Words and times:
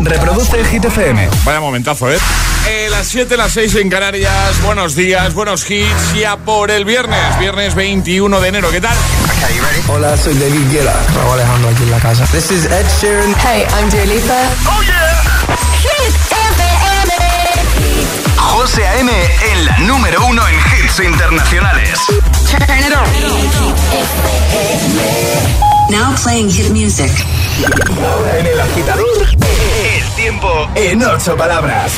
Reproduce 0.00 0.64
Hit 0.64 0.84
FM. 0.84 1.28
Vaya 1.44 1.60
momentazo, 1.60 2.10
¿eh? 2.10 2.18
¿eh? 2.68 2.88
Las 2.90 3.06
7, 3.08 3.36
las 3.36 3.52
6 3.52 3.76
en 3.76 3.90
Canarias. 3.90 4.60
Buenos 4.62 4.94
días, 4.94 5.34
buenos 5.34 5.68
hits. 5.70 6.14
Ya 6.14 6.36
por 6.36 6.70
el 6.70 6.84
viernes, 6.84 7.38
viernes 7.38 7.74
21 7.74 8.40
de 8.40 8.48
enero. 8.48 8.70
¿Qué 8.70 8.80
tal? 8.80 8.96
Hola, 9.88 10.16
soy 10.16 10.34
David 10.34 10.70
Guetta. 10.70 10.94
Raúl 11.14 11.34
Alejandro 11.34 11.70
aquí 11.70 11.82
en 11.82 11.90
la 11.90 12.00
casa. 12.00 12.24
This 12.26 12.50
is 12.50 12.64
Ed 12.66 12.86
Sheeran. 13.00 13.34
Hey, 13.36 13.66
I'm 13.78 13.90
Dua 13.90 14.04
Lipa. 14.04 14.48
¡Oh, 14.66 14.82
yeah! 14.82 15.22
Hit 15.80 16.14
FM. 16.30 17.44
José 18.36 18.86
A.M. 18.86 19.12
en 19.52 19.64
la 19.64 19.78
número 19.78 20.24
uno 20.26 20.42
en 20.48 20.54
hits 20.54 21.00
internacionales. 21.00 21.98
Turn 22.50 22.78
it 22.78 22.92
on. 25.70 25.73
Now 25.90 26.14
playing 26.22 26.50
hit 26.50 26.70
music. 26.70 27.10
En 28.38 28.46
el 28.46 28.60
agitador, 28.60 29.28
el 29.28 30.14
tiempo 30.16 30.68
en 30.74 31.02
ocho 31.02 31.36
palabras. 31.36 31.92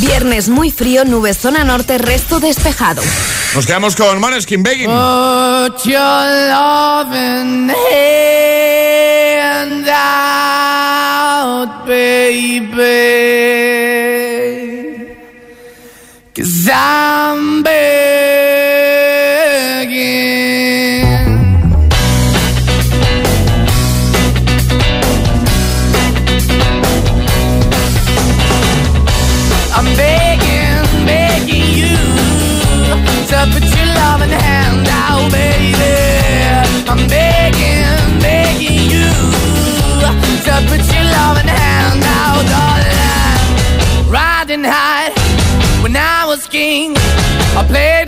Viernes 0.00 0.48
muy 0.48 0.70
frío, 0.72 1.04
nubes 1.04 1.38
zona 1.38 1.62
norte, 1.64 1.98
resto 1.98 2.40
despejado. 2.40 3.02
Nos 3.54 3.66
quedamos 3.66 3.94
con 3.94 4.18
Maneskin 4.20 4.62
Begging. 4.64 4.86
Put 4.86 5.84
your 5.84 6.48
loving 6.50 7.70
hand 7.70 9.88
out, 9.88 11.86
baby. 11.86 12.72
Cause 16.34 16.68
I'm 16.68 17.62
begging. 17.62 17.93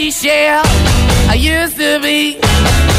Empty 0.00 0.12
shell 0.12 0.62
I 1.28 1.34
used 1.34 1.76
to 1.76 2.00
be. 2.00 2.38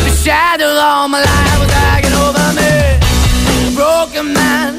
The 0.05 0.11
shadow 0.23 0.67
all 0.67 1.07
my 1.07 1.19
life 1.19 1.59
was 1.59 1.71
hanging 1.71 2.13
over 2.13 2.47
me. 2.53 2.73
A 3.69 3.73
broken 3.73 4.31
man 4.31 4.77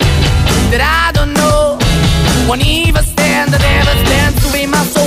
that 0.71 0.83
I 1.03 1.11
don't 1.11 1.35
know. 1.35 1.79
Won't 2.49 2.65
even 2.65 3.03
stand, 3.03 3.53
that 3.53 3.65
ever 3.77 3.95
stands 4.07 4.47
to 4.47 4.53
be 4.53 4.67
my 4.69 4.85
soul. 4.95 5.02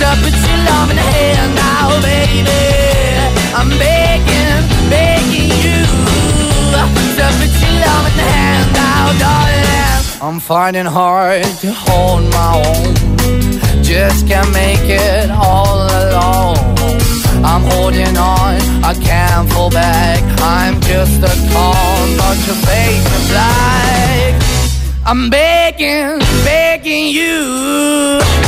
to 0.00 0.08
put 0.22 0.36
your 0.48 0.60
love 0.70 0.90
in 0.90 0.96
the 0.96 1.08
hand 1.14 1.50
now, 1.54 1.88
baby. 2.00 2.62
I'm 3.58 3.70
begging, 3.82 4.58
begging 4.90 5.50
you 5.64 5.80
to 7.18 7.24
put 7.38 7.52
your 7.62 7.76
love 7.86 8.04
in 8.10 8.14
the 8.20 8.26
hand 8.34 8.66
now, 8.72 9.04
darling. 9.24 9.68
I'm 10.20 10.40
finding 10.40 10.86
hard 10.86 11.44
to 11.62 11.72
hold 11.72 12.22
my 12.38 12.50
own. 12.66 13.82
Just 13.82 14.26
can't 14.28 14.52
make 14.52 14.84
it 14.84 15.30
all 15.30 15.86
alone. 16.02 16.56
I'm 17.44 17.62
holding 17.62 18.16
on, 18.16 18.56
I 18.84 18.94
can't 19.00 19.50
fall 19.52 19.70
back. 19.70 20.22
I'm 20.42 20.80
just 20.82 21.18
a 21.22 21.34
call, 21.52 21.98
but 22.18 22.36
your 22.46 22.58
face 22.66 23.06
is 23.16 23.28
black. 23.30 24.42
I'm 25.06 25.30
begging, 25.30 26.18
begging 26.44 27.06
you. 27.06 28.47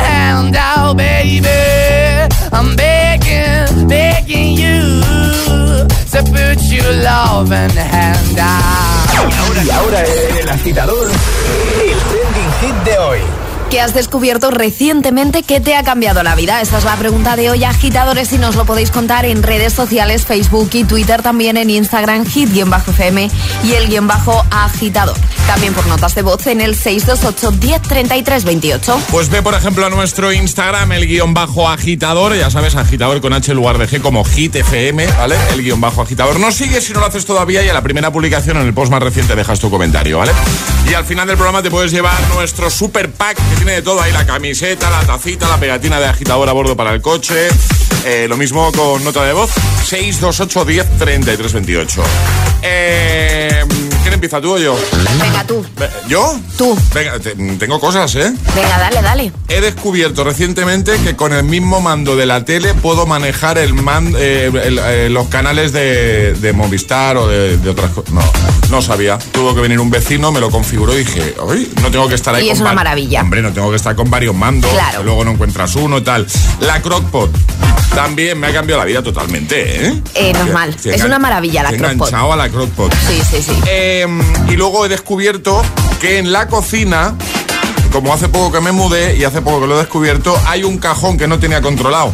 I'm 2.53 2.75
begging, 2.75 3.87
begging 3.87 4.57
you 4.57 5.01
to 6.11 6.19
put 6.23 6.61
your 6.69 6.91
loving 7.03 7.69
hand 7.69 8.39
out. 8.39 9.01
Y 9.63 9.69
ahora 9.69 10.03
el 10.39 10.49
agitador, 10.49 11.07
el 11.07 11.99
trending 12.09 12.51
hit 12.61 12.75
de 12.83 12.97
hoy. 12.97 13.19
¿Qué 13.71 13.79
has 13.79 13.93
descubierto 13.93 14.51
recientemente 14.51 15.43
que 15.43 15.61
te 15.61 15.77
ha 15.77 15.83
cambiado 15.83 16.23
la 16.23 16.35
vida? 16.35 16.59
Esta 16.59 16.77
es 16.79 16.83
la 16.83 16.97
pregunta 16.97 17.37
de 17.37 17.49
hoy, 17.49 17.63
agitadores, 17.63 18.33
y 18.33 18.37
nos 18.37 18.57
lo 18.57 18.65
podéis 18.65 18.91
contar 18.91 19.23
en 19.23 19.43
redes 19.43 19.71
sociales, 19.71 20.25
Facebook 20.25 20.69
y 20.73 20.83
Twitter, 20.83 21.21
también 21.21 21.55
en 21.55 21.69
Instagram, 21.69 22.25
hit-fm 22.25 23.31
y 23.63 23.71
el 23.71 23.87
guion 23.87 24.07
bajo 24.07 24.45
agitador. 24.51 25.15
También 25.47 25.73
por 25.73 25.87
notas 25.87 26.15
de 26.15 26.21
voz 26.21 26.47
en 26.47 26.59
el 26.59 26.75
628 26.75 27.51
10 27.51 28.43
28. 28.43 29.01
Pues 29.09 29.29
ve, 29.29 29.41
por 29.41 29.53
ejemplo, 29.53 29.85
a 29.85 29.89
nuestro 29.89 30.33
Instagram, 30.33 30.91
el 30.91 31.07
guion 31.07 31.33
bajo 31.33 31.69
agitador. 31.69 32.35
Ya 32.35 32.49
sabes, 32.49 32.75
agitador 32.75 33.21
con 33.21 33.31
H 33.31 33.51
en 33.51 33.57
lugar 33.57 33.77
de 33.77 33.87
G, 33.87 34.01
como 34.01 34.25
Hit 34.25 34.53
FM, 34.53 35.07
¿vale? 35.17 35.37
El 35.53 35.63
guion 35.63 35.79
bajo 35.79 36.01
agitador. 36.01 36.41
No 36.41 36.51
sigues 36.51 36.85
si 36.85 36.93
no 36.93 36.99
lo 36.99 37.05
haces 37.05 37.25
todavía 37.25 37.63
y 37.63 37.69
a 37.69 37.73
la 37.73 37.81
primera 37.81 38.11
publicación, 38.11 38.57
en 38.57 38.67
el 38.67 38.73
post 38.73 38.91
más 38.91 39.01
reciente, 39.01 39.33
dejas 39.33 39.59
tu 39.59 39.69
comentario, 39.69 40.17
¿vale? 40.17 40.33
Y 40.89 40.93
al 40.93 41.05
final 41.05 41.25
del 41.25 41.37
programa 41.37 41.63
te 41.63 41.71
puedes 41.71 41.93
llevar 41.93 42.19
nuestro 42.35 42.69
super 42.69 43.09
pack 43.09 43.37
que 43.59 43.60
tiene 43.63 43.73
de 43.73 43.81
todo 43.83 44.01
ahí: 44.01 44.11
la 44.11 44.25
camiseta, 44.25 44.89
la 44.89 45.05
tacita, 45.05 45.47
la 45.47 45.59
pegatina 45.59 45.99
de 45.99 46.07
agitador 46.07 46.49
a 46.49 46.51
bordo 46.51 46.75
para 46.75 46.93
el 46.93 47.01
coche. 47.01 47.47
Eh, 48.05 48.25
lo 48.27 48.35
mismo 48.35 48.71
con 48.71 49.03
nota 49.03 49.23
de 49.23 49.33
voz: 49.33 49.51
628 49.85 50.65
10 50.65 50.97
33 50.97 51.53
28. 51.53 52.03
Eh 52.63 53.90
¿Quién 54.11 54.17
empieza, 54.17 54.41
tú 54.41 54.55
o 54.55 54.57
yo? 54.57 54.77
Venga, 55.21 55.45
tú. 55.45 55.65
¿Yo? 56.09 56.37
Tú. 56.57 56.77
Venga, 56.93 57.17
te- 57.19 57.33
tengo 57.57 57.79
cosas, 57.79 58.13
¿eh? 58.15 58.33
Venga, 58.53 58.77
dale, 58.77 59.01
dale. 59.01 59.31
He 59.47 59.61
descubierto 59.61 60.25
recientemente 60.25 60.97
que 61.01 61.15
con 61.15 61.31
el 61.31 61.45
mismo 61.45 61.79
mando 61.79 62.17
de 62.17 62.25
la 62.25 62.43
tele 62.43 62.73
puedo 62.73 63.05
manejar 63.05 63.57
el 63.57 63.73
man- 63.73 64.13
eh, 64.17 64.51
el- 64.65 64.79
eh, 64.79 65.09
los 65.09 65.29
canales 65.29 65.71
de, 65.71 66.33
de 66.33 66.51
Movistar 66.51 67.15
o 67.15 67.25
de, 67.29 67.55
de 67.57 67.69
otras 67.69 67.91
cosas. 67.91 68.11
No, 68.11 68.21
no 68.69 68.81
sabía. 68.81 69.17
Tuvo 69.31 69.55
que 69.55 69.61
venir 69.61 69.79
un 69.79 69.89
vecino, 69.89 70.29
me 70.33 70.41
lo 70.41 70.49
configuró 70.51 70.93
y 70.93 71.05
dije, 71.05 71.33
"Uy, 71.47 71.71
no 71.81 71.89
tengo 71.89 72.09
que 72.09 72.15
estar 72.15 72.35
ahí 72.35 72.43
Y 72.43 72.47
con 72.47 72.55
es 72.57 72.61
una 72.61 72.73
maravilla. 72.73 73.21
Hombre, 73.21 73.41
no 73.41 73.53
tengo 73.53 73.69
que 73.69 73.77
estar 73.77 73.95
con 73.95 74.09
varios 74.09 74.35
mandos, 74.35 74.69
Claro. 74.71 75.03
luego 75.03 75.23
no 75.23 75.31
encuentras 75.31 75.73
uno 75.77 75.99
y 75.99 76.01
tal. 76.01 76.27
La 76.59 76.81
Crockpot 76.81 77.31
también 77.95 78.39
me 78.39 78.47
ha 78.47 78.53
cambiado 78.53 78.81
la 78.81 78.85
vida 78.85 79.01
totalmente, 79.03 79.87
¿eh? 79.87 80.01
Eh, 80.15 80.33
normal. 80.33 80.75
Es 80.83 81.03
una 81.03 81.19
maravilla 81.19 81.61
la 81.63 81.69
Crock-Pot. 81.69 81.91
enganchado 81.91 82.33
a 82.33 82.35
la 82.37 82.49
Crockpot. 82.49 82.93
Sí, 83.07 83.21
sí, 83.29 83.41
sí. 83.43 83.51
Eh, 83.67 84.00
y 84.49 84.55
luego 84.55 84.85
he 84.85 84.89
descubierto 84.89 85.61
que 85.99 86.17
en 86.19 86.31
la 86.31 86.47
cocina, 86.47 87.15
como 87.91 88.13
hace 88.13 88.27
poco 88.29 88.51
que 88.51 88.61
me 88.61 88.71
mudé 88.71 89.17
y 89.17 89.23
hace 89.23 89.41
poco 89.41 89.61
que 89.61 89.67
lo 89.67 89.75
he 89.75 89.79
descubierto, 89.79 90.37
hay 90.47 90.63
un 90.63 90.77
cajón 90.77 91.17
que 91.17 91.27
no 91.27 91.39
tenía 91.39 91.61
controlado. 91.61 92.13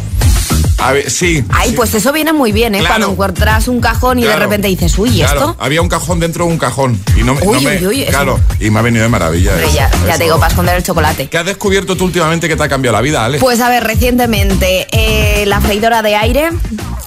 A 0.80 0.92
ver, 0.92 1.10
sí. 1.10 1.44
Ay, 1.48 1.70
sí. 1.70 1.76
pues 1.76 1.92
eso 1.94 2.12
viene 2.12 2.32
muy 2.32 2.52
bien, 2.52 2.72
¿eh? 2.76 2.78
Claro. 2.78 2.92
Cuando 2.94 3.12
encuentras 3.12 3.66
un 3.66 3.80
cajón 3.80 4.20
y 4.20 4.22
Claro. 4.22 4.38
de 4.38 4.44
repente 4.44 4.68
dices, 4.68 4.96
uy, 4.96 5.08
¿y 5.10 5.18
Claro, 5.18 5.40
esto? 5.40 5.56
Había 5.58 5.82
un 5.82 5.88
cajón 5.88 6.20
dentro 6.20 6.44
de 6.46 6.52
un 6.52 6.58
cajón. 6.58 7.00
Y 7.16 7.24
no, 7.24 7.32
Uy, 7.42 7.56
no 7.56 7.60
me- 7.62 7.78
uy, 7.78 7.86
uy, 7.88 8.02
eso- 8.02 8.10
Claro, 8.12 8.38
y 8.60 8.70
me 8.70 8.78
ha 8.78 8.82
venido 8.82 9.02
de 9.02 9.08
maravilla. 9.08 9.60
Eso, 9.60 9.74
ya, 9.74 9.90
ya 9.90 10.08
eso. 10.10 10.18
te 10.18 10.24
digo, 10.24 10.36
para 10.38 10.50
esconder 10.50 10.76
el 10.76 10.84
chocolate. 10.84 11.28
¿Qué 11.28 11.36
has 11.36 11.46
descubierto 11.46 11.96
tú 11.96 12.04
últimamente 12.04 12.46
que 12.48 12.54
te 12.54 12.62
ha 12.62 12.68
cambiado 12.68 12.96
la 12.96 13.00
vida, 13.02 13.24
Ale? 13.24 13.38
Pues 13.38 13.60
a 13.60 13.68
ver, 13.68 13.82
recientemente, 13.82 14.86
eh, 14.92 15.46
la 15.46 15.60
freidora 15.60 16.00
de 16.02 16.14
aire, 16.14 16.50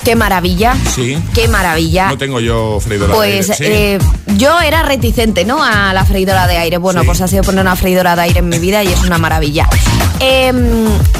qué 0.03 0.15
maravilla. 0.15 0.75
Sí. 0.93 1.17
Qué 1.33 1.47
maravilla. 1.47 2.09
no 2.09 2.17
tengo 2.17 2.39
yo 2.39 2.79
freidora 2.79 3.13
Pues 3.13 3.47
de 3.47 3.53
aire. 3.53 3.97
Sí. 3.99 4.03
eh, 4.05 4.35
yo 4.37 4.59
era 4.59 4.83
reticente, 4.83 5.45
¿no? 5.45 5.63
A 5.63 5.93
la 5.93 6.05
freidora 6.05 6.47
de 6.47 6.57
aire. 6.57 6.77
Bueno, 6.77 7.01
Sí. 7.01 7.05
pues 7.07 7.21
ha 7.21 7.27
sido 7.27 7.43
poner 7.43 7.61
una 7.61 7.75
freidora 7.75 8.15
de 8.15 8.23
aire 8.23 8.39
en 8.39 8.49
mi 8.49 8.59
vida 8.59 8.83
y 8.83 8.87
es 8.87 9.01
una 9.01 9.17
maravilla. 9.17 9.67
Eh, 10.19 10.51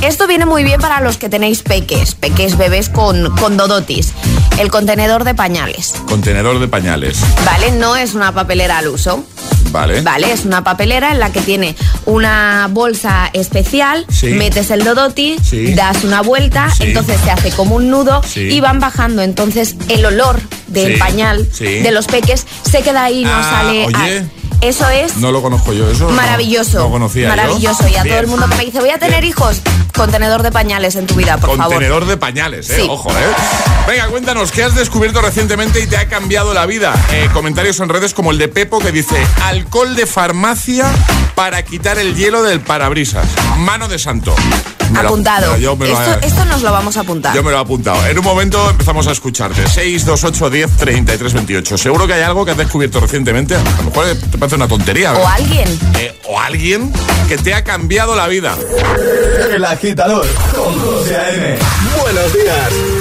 esto 0.01 0.27
viene 0.27 0.45
muy 0.45 0.63
bien 0.63 0.79
para 0.79 1.01
los 1.01 1.17
que 1.17 1.27
tenéis 1.29 1.63
peques, 1.63 2.15
peques 2.15 2.57
bebés 2.57 2.89
con, 2.89 3.35
con 3.37 3.57
dodotis. 3.57 4.13
El 4.59 4.69
contenedor 4.69 5.23
de 5.23 5.33
pañales, 5.33 5.93
Contenedor 6.07 6.59
de 6.59 6.67
pañales. 6.67 7.17
¿vale? 7.45 7.71
No 7.71 7.95
es 7.95 8.13
una 8.13 8.31
papelera 8.33 8.77
al 8.77 8.87
uso. 8.89 9.23
Vale. 9.71 10.01
Vale, 10.01 10.31
es 10.31 10.45
una 10.45 10.63
papelera 10.63 11.11
en 11.11 11.19
la 11.19 11.31
que 11.31 11.41
tiene 11.41 11.75
una 12.05 12.67
bolsa 12.71 13.29
especial, 13.33 14.05
Sí. 14.09 14.27
metes 14.27 14.69
el 14.71 14.83
dodoti, 14.83 15.37
Sí. 15.43 15.73
das 15.73 16.03
una 16.03 16.21
vuelta, 16.21 16.69
Sí. 16.75 16.83
entonces 16.83 17.19
se 17.23 17.31
hace 17.31 17.51
como 17.51 17.75
un 17.75 17.89
nudo 17.89 18.21
y 18.35 18.59
van 18.59 18.79
bajando. 18.79 19.21
Entonces 19.21 19.75
el 19.89 20.05
olor 20.05 20.39
del 20.67 20.97
pañal 20.97 21.47
de 21.59 21.91
los 21.91 22.07
peques 22.07 22.45
se 22.69 22.81
queda 22.81 23.03
ahí, 23.03 23.23
no 23.23 23.31
Ah, 23.33 23.43
sale. 23.63 23.85
oye. 23.85 24.19
a- 24.19 24.40
Eso 24.61 24.87
es 24.89 25.17
No 25.17 25.31
lo 25.31 25.41
conozco 25.41 25.73
yo, 25.73 25.89
eso. 25.89 26.09
maravilloso. 26.09 26.79
No, 26.79 26.91
conocía 26.91 27.23
yo. 27.23 27.29
maravilloso. 27.29 27.87
Y 27.87 27.95
a 27.95 28.03
todo 28.03 28.19
el 28.19 28.27
mundo 28.27 28.47
que 28.47 28.55
me 28.55 28.65
dice, 28.65 28.79
voy 28.79 28.91
a 28.91 28.99
tener 28.99 29.21
Bien. 29.21 29.31
hijos, 29.31 29.61
contenedor 29.95 30.43
de 30.43 30.51
pañales 30.51 30.95
en 30.95 31.07
tu 31.07 31.15
vida, 31.15 31.37
por 31.37 31.49
favor. 31.57 31.65
Contenedor 31.73 32.05
de 32.05 32.17
pañales, 32.17 32.69
¿eh? 32.69 32.81
Sí. 32.81 32.87
Ojo, 32.89 33.09
¿eh? 33.11 33.13
Venga, 33.87 34.07
cuéntanos, 34.07 34.51
¿qué 34.51 34.63
has 34.63 34.75
descubierto 34.75 35.19
recientemente 35.21 35.79
y 35.81 35.87
te 35.87 35.97
ha 35.97 36.07
cambiado 36.07 36.53
la 36.53 36.67
vida? 36.67 36.93
Eh, 37.11 37.29
comentarios 37.33 37.79
en 37.79 37.89
redes 37.89 38.13
como 38.13 38.29
el 38.31 38.37
de 38.37 38.47
Pepo 38.49 38.79
que 38.79 38.91
dice, 38.91 39.15
alcohol 39.45 39.95
de 39.95 40.05
farmacia 40.05 40.85
para 41.33 41.63
quitar 41.65 41.97
el 41.97 42.15
hielo 42.15 42.43
del 42.43 42.61
parabrisas. 42.61 43.25
Mano 43.57 43.87
de 43.87 43.97
santo. 43.97 44.35
Me 44.91 45.01
lo- 45.01 45.07
Apuntado. 45.07 45.57
lo- 45.57 45.75
me 45.77 45.87
lo- 45.87 45.93
esto, 45.97 46.27
esto 46.27 46.45
nos 46.45 46.61
lo 46.63 46.71
vamos 46.71 46.97
a 46.97 46.99
apuntar. 47.01 47.33
yo 47.33 47.41
me 47.43 47.49
lo 47.51 47.57
he 47.57 47.61
apuntado. 47.61 48.05
En 48.07 48.19
un 48.19 48.25
momento 48.25 48.69
empezamos 48.69 49.07
a 49.07 49.11
escucharte. 49.13 49.65
628 49.65 50.49
10 50.49 50.69
33 50.77 51.31
28. 51.33 51.77
Seguro 51.77 52.05
que 52.07 52.13
hay 52.13 52.21
algo 52.23 52.43
que 52.43 52.51
has 52.51 52.57
descubierto 52.57 52.99
recientemente. 52.99 53.55
A 53.55 53.63
lo 53.77 53.83
mejor 53.83 54.05
te 54.29 54.37
parece 54.51 54.55
una 54.55 54.67
tontería. 54.67 55.13
O 55.13 55.27
alguien. 55.27 55.79
eh, 55.99 56.13
o 56.27 56.39
alguien 56.39 56.91
que 57.27 57.37
te 57.37 57.53
ha 57.53 57.63
cambiado 57.63 58.15
la 58.15 58.27
vida. 58.27 58.57
El 59.53 59.63
agitador 59.63 60.25
con 60.53 60.77
José 60.79 61.15
A.M. 61.15 61.57
Buenos 62.01 62.33
días. 62.33 63.00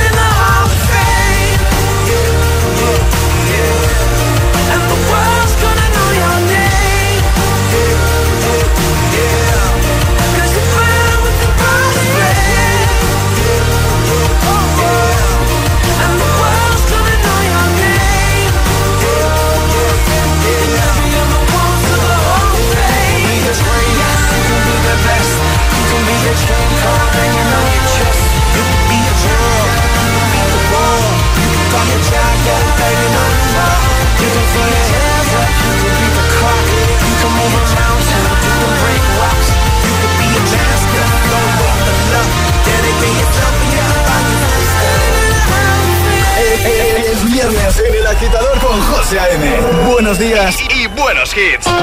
kids. 51.33 51.80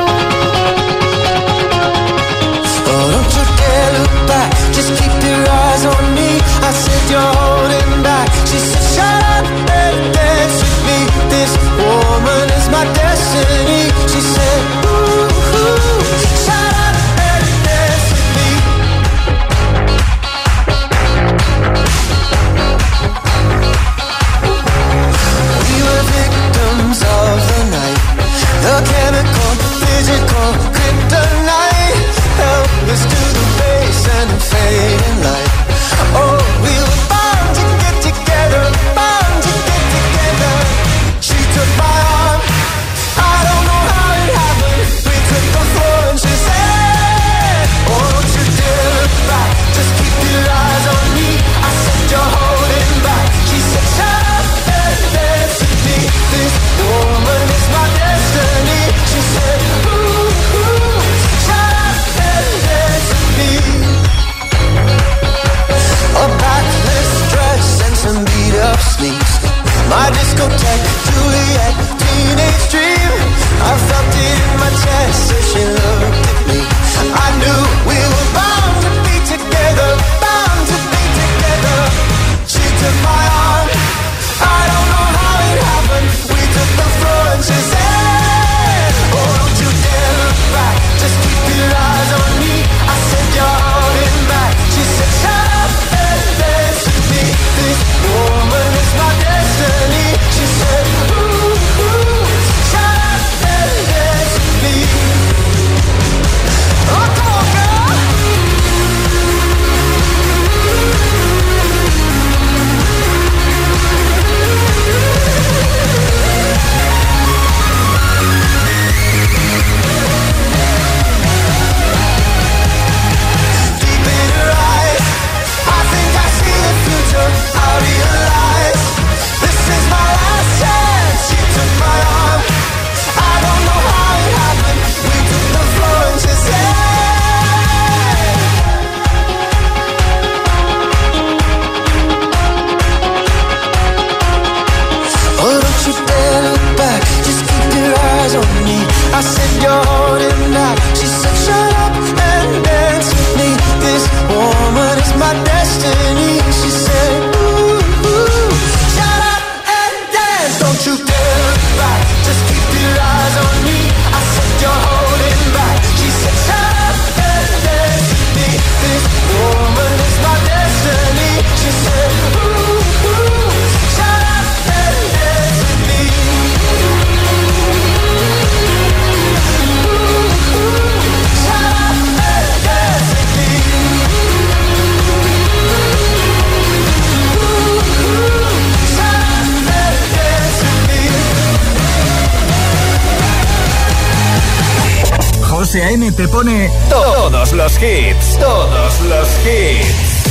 todos 196.89 197.53
los 197.53 197.73
hits, 197.83 198.39
todos 198.39 199.01
los 199.09 199.29
hits. 199.45 200.23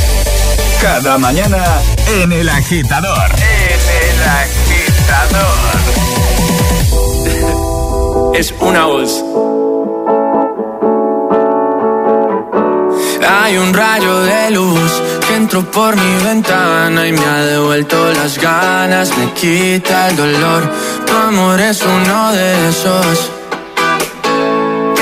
Cada 0.82 1.18
mañana 1.18 1.82
en 2.22 2.32
el 2.32 2.48
agitador. 2.48 3.30
En 3.36 3.80
el 4.04 4.24
agitador. 4.42 5.58
Es 8.36 8.54
una 8.62 8.86
voz. 8.86 9.22
Hay 13.30 13.58
un 13.58 13.74
rayo 13.74 14.22
de 14.22 14.52
luz 14.52 15.04
que 15.28 15.36
entró 15.36 15.70
por 15.70 15.98
mi 15.98 16.24
ventana 16.24 17.06
y 17.06 17.12
me 17.12 17.26
ha 17.26 17.46
devuelto 17.46 18.14
las 18.14 18.38
ganas, 18.38 19.10
me 19.18 19.34
quita 19.34 20.08
el 20.08 20.16
dolor. 20.16 20.72
Tu 21.06 21.14
amor 21.14 21.60
es 21.60 21.82
uno 21.82 22.32
de 22.32 22.70
esos 22.70 23.37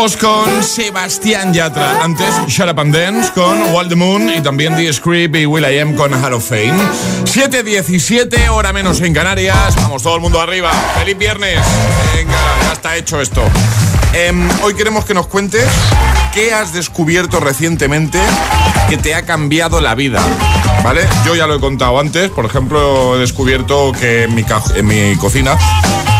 Con 0.00 0.64
Sebastián 0.64 1.52
Yatra. 1.52 2.02
Antes, 2.02 2.34
Shut 2.46 2.70
Up 2.70 2.76
con 3.34 3.74
Wall 3.74 3.86
the 3.86 3.94
Moon 3.94 4.30
y 4.34 4.40
también 4.40 4.74
The 4.74 4.90
Script 4.94 5.36
y 5.36 5.44
Will 5.44 5.62
I 5.62 5.78
Am 5.78 5.94
con 5.94 6.14
Hall 6.14 6.32
of 6.32 6.48
Fame. 6.48 6.72
7.17, 7.24 8.48
hora 8.48 8.72
menos 8.72 9.02
en 9.02 9.12
Canarias. 9.12 9.76
Vamos 9.76 10.02
todo 10.02 10.14
el 10.14 10.22
mundo 10.22 10.40
arriba. 10.40 10.72
¡Feliz 10.98 11.18
viernes! 11.18 11.58
Venga, 12.14 12.32
ya 12.62 12.72
está 12.72 12.96
hecho 12.96 13.20
esto. 13.20 13.42
Em, 14.14 14.48
hoy 14.62 14.72
queremos 14.72 15.04
que 15.04 15.12
nos 15.12 15.26
cuentes 15.26 15.68
qué 16.32 16.54
has 16.54 16.72
descubierto 16.72 17.38
recientemente 17.38 18.18
que 18.88 18.96
te 18.96 19.14
ha 19.14 19.26
cambiado 19.26 19.82
la 19.82 19.94
vida. 19.94 20.22
¿Vale? 20.82 21.06
Yo 21.26 21.34
ya 21.34 21.46
lo 21.46 21.56
he 21.56 21.60
contado 21.60 22.00
antes. 22.00 22.30
Por 22.30 22.46
ejemplo, 22.46 23.16
he 23.16 23.18
descubierto 23.18 23.92
que 23.92 24.22
en 24.22 24.34
mi, 24.34 24.46
en 24.76 24.86
mi 24.86 25.14
cocina 25.16 25.58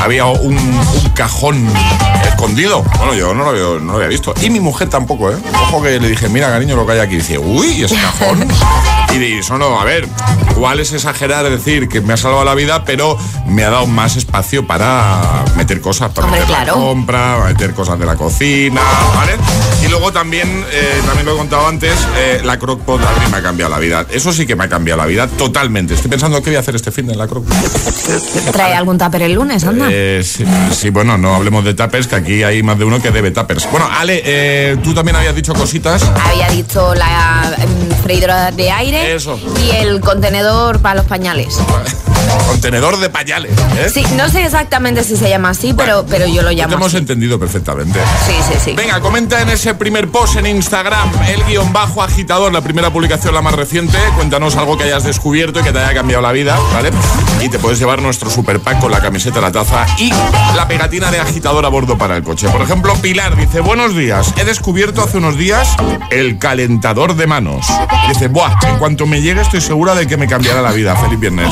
había 0.01 0.25
un, 0.27 0.57
un 0.57 1.11
cajón 1.15 1.67
escondido. 2.27 2.83
Bueno, 2.99 3.15
yo 3.15 3.35
no 3.35 3.45
lo, 3.45 3.51
había, 3.51 3.63
no 3.85 3.93
lo 3.93 3.95
había 3.97 4.09
visto. 4.09 4.35
Y 4.41 4.51
mi 4.51 4.61
mujer 4.61 4.89
tampoco, 4.89 5.31
¿eh? 5.31 5.37
Ojo 5.63 5.83
que 5.83 6.01
le 6.01 6.09
dije, 6.09 6.29
mira, 6.29 6.49
cariño, 6.49 6.77
lo 6.77 6.87
que 6.87 6.93
hay 6.93 6.99
aquí. 7.01 7.15
Y 7.15 7.19
dice, 7.19 7.39
uy, 7.39 7.85
ese 7.85 7.97
cajón. 7.97 8.47
y 9.13 9.39
eso 9.39 9.59
no, 9.59 9.81
a 9.81 9.85
ver, 9.85 10.09
igual 10.53 10.81
es 10.81 10.93
exagerar 10.93 11.49
decir 11.49 11.89
que 11.89 12.01
me 12.01 12.13
ha 12.15 12.17
salvado 12.17 12.45
la 12.45 12.55
vida, 12.55 12.85
pero 12.85 13.19
me 13.47 13.65
ha 13.65 13.71
dado 13.71 13.87
más 13.87 14.17
espacio 14.17 14.67
para 14.67 15.45
meter 15.57 15.81
cosas, 15.81 16.11
para 16.13 16.27
Hombre, 16.27 16.41
meter 16.41 16.57
la 16.57 16.65
claro. 16.65 16.81
compra, 16.81 17.37
para 17.39 17.53
meter 17.53 17.75
cosas 17.75 17.99
de 17.99 18.07
la 18.07 18.17
cocina, 18.17 18.81
¿vale? 19.15 19.33
Luego 19.91 20.13
también, 20.13 20.65
eh, 20.71 21.01
también 21.05 21.27
lo 21.27 21.35
he 21.35 21.37
contado 21.37 21.67
antes, 21.67 21.93
eh, 22.17 22.41
la 22.45 22.59
crockpot 22.59 23.01
a 23.03 23.11
mí 23.21 23.27
me 23.31 23.39
ha 23.39 23.43
cambiado 23.43 23.71
la 23.71 23.79
vida. 23.79 24.07
Eso 24.11 24.33
sí 24.33 24.47
que 24.47 24.55
me 24.55 24.65
ha 24.65 24.69
cambiado 24.69 24.99
la 24.99 25.07
vida 25.07 25.27
totalmente. 25.27 25.95
Estoy 25.95 26.11
pensando 26.11 26.41
qué 26.43 26.51
voy 26.51 26.57
a 26.57 26.61
hacer 26.61 26.77
este 26.77 26.93
fin 26.93 27.07
de 27.09 27.17
la 27.17 27.27
crockpot. 27.27 27.57
Trae 28.53 28.75
algún 28.75 28.99
tupper 28.99 29.23
el 29.23 29.33
lunes, 29.35 29.65
anda. 29.65 29.89
Eh, 29.91 30.23
sí, 30.25 30.45
sí, 30.73 30.91
bueno, 30.91 31.19
no 31.19 31.35
hablemos 31.35 31.65
de 31.65 31.75
tuppers, 31.75 32.07
que 32.07 32.15
aquí 32.17 32.43
hay 32.45 32.63
más 32.63 32.79
de 32.79 32.85
uno 32.85 33.03
que 33.03 33.11
debe 33.11 33.31
tuppers. 33.33 33.69
Bueno, 33.71 33.89
Ale, 33.91 34.23
eh, 34.25 34.77
tú 34.83 34.95
también 34.95 35.17
habías 35.17 35.35
dicho 35.35 35.53
cositas. 35.55 36.03
Había 36.25 36.49
dicho 36.51 36.95
la 36.95 37.53
em, 37.59 37.91
freidora 38.03 38.53
de 38.53 38.71
aire 38.71 39.15
Eso. 39.15 39.39
y 39.61 39.71
el 39.77 40.01
contenedor 40.01 40.81
para 40.81 40.95
los 40.97 41.07
pañales. 41.07 41.59
Contenedor 42.47 42.99
de 42.99 43.09
pañales. 43.11 43.53
¿eh? 43.79 43.91
Sí, 43.93 44.05
no 44.17 44.29
sé 44.29 44.45
exactamente 44.45 45.03
si 45.05 45.17
se 45.17 45.29
llama 45.29 45.51
así, 45.51 45.73
pero, 45.75 46.05
pero 46.09 46.27
yo 46.27 46.43
lo 46.43 46.51
llamo 46.51 46.75
hemos 46.75 46.89
así. 46.89 46.99
entendido 46.99 47.39
perfectamente. 47.41 47.99
Sí, 48.27 48.35
sí, 48.47 48.55
sí. 48.63 48.73
Venga, 48.75 49.01
comenta 49.01 49.41
en 49.41 49.49
ese 49.49 49.75
primer 49.81 50.09
post 50.11 50.37
en 50.37 50.47
Instagram, 50.47 51.11
el 51.27 51.43
guion 51.45 51.73
bajo 51.73 52.03
agitador, 52.03 52.53
la 52.53 52.61
primera 52.61 52.91
publicación, 52.93 53.33
la 53.33 53.41
más 53.41 53.55
reciente. 53.55 53.97
Cuéntanos 54.15 54.55
algo 54.57 54.77
que 54.77 54.85
hayas 54.85 55.05
descubierto 55.05 55.61
y 55.61 55.63
que 55.63 55.73
te 55.73 55.79
haya 55.79 55.95
cambiado 55.95 56.21
la 56.23 56.33
vida, 56.33 56.55
¿vale? 56.75 56.91
Y 57.41 57.49
te 57.49 57.59
puedes 57.59 57.79
llevar 57.79 58.03
nuestro 58.03 58.29
super 58.29 58.61
pack 58.61 58.79
con 58.79 58.91
la 58.93 59.01
camiseta, 59.01 59.41
la 59.41 59.51
taza 59.51 59.87
y 59.99 60.13
la 60.55 60.69
pegatina 60.69 61.11
de 61.11 61.19
agitador 61.19 61.65
a 61.65 61.71
bordo 61.71 61.97
para 61.97 62.15
el 62.19 62.23
coche. 62.23 62.47
Por 62.51 62.61
ejemplo, 62.61 62.93
Pilar 62.97 63.35
dice, 63.37 63.61
buenos 63.61 63.97
días, 63.97 64.35
he 64.37 64.45
descubierto 64.45 65.03
hace 65.03 65.17
unos 65.17 65.39
días 65.39 65.75
el 66.11 66.39
calentador 66.39 67.17
de 67.17 67.27
manos. 67.27 67.67
Dice, 68.09 68.29
buah, 68.29 68.53
en 68.69 68.77
cuanto 68.79 69.07
me 69.07 69.23
llegue 69.23 69.41
estoy 69.41 69.63
segura 69.63 69.95
de 69.95 70.07
que 70.07 70.19
me 70.19 70.27
cambiará 70.29 70.61
la 70.61 70.73
vida. 70.73 70.95
Feliz 70.97 71.19
viernes. 71.19 71.51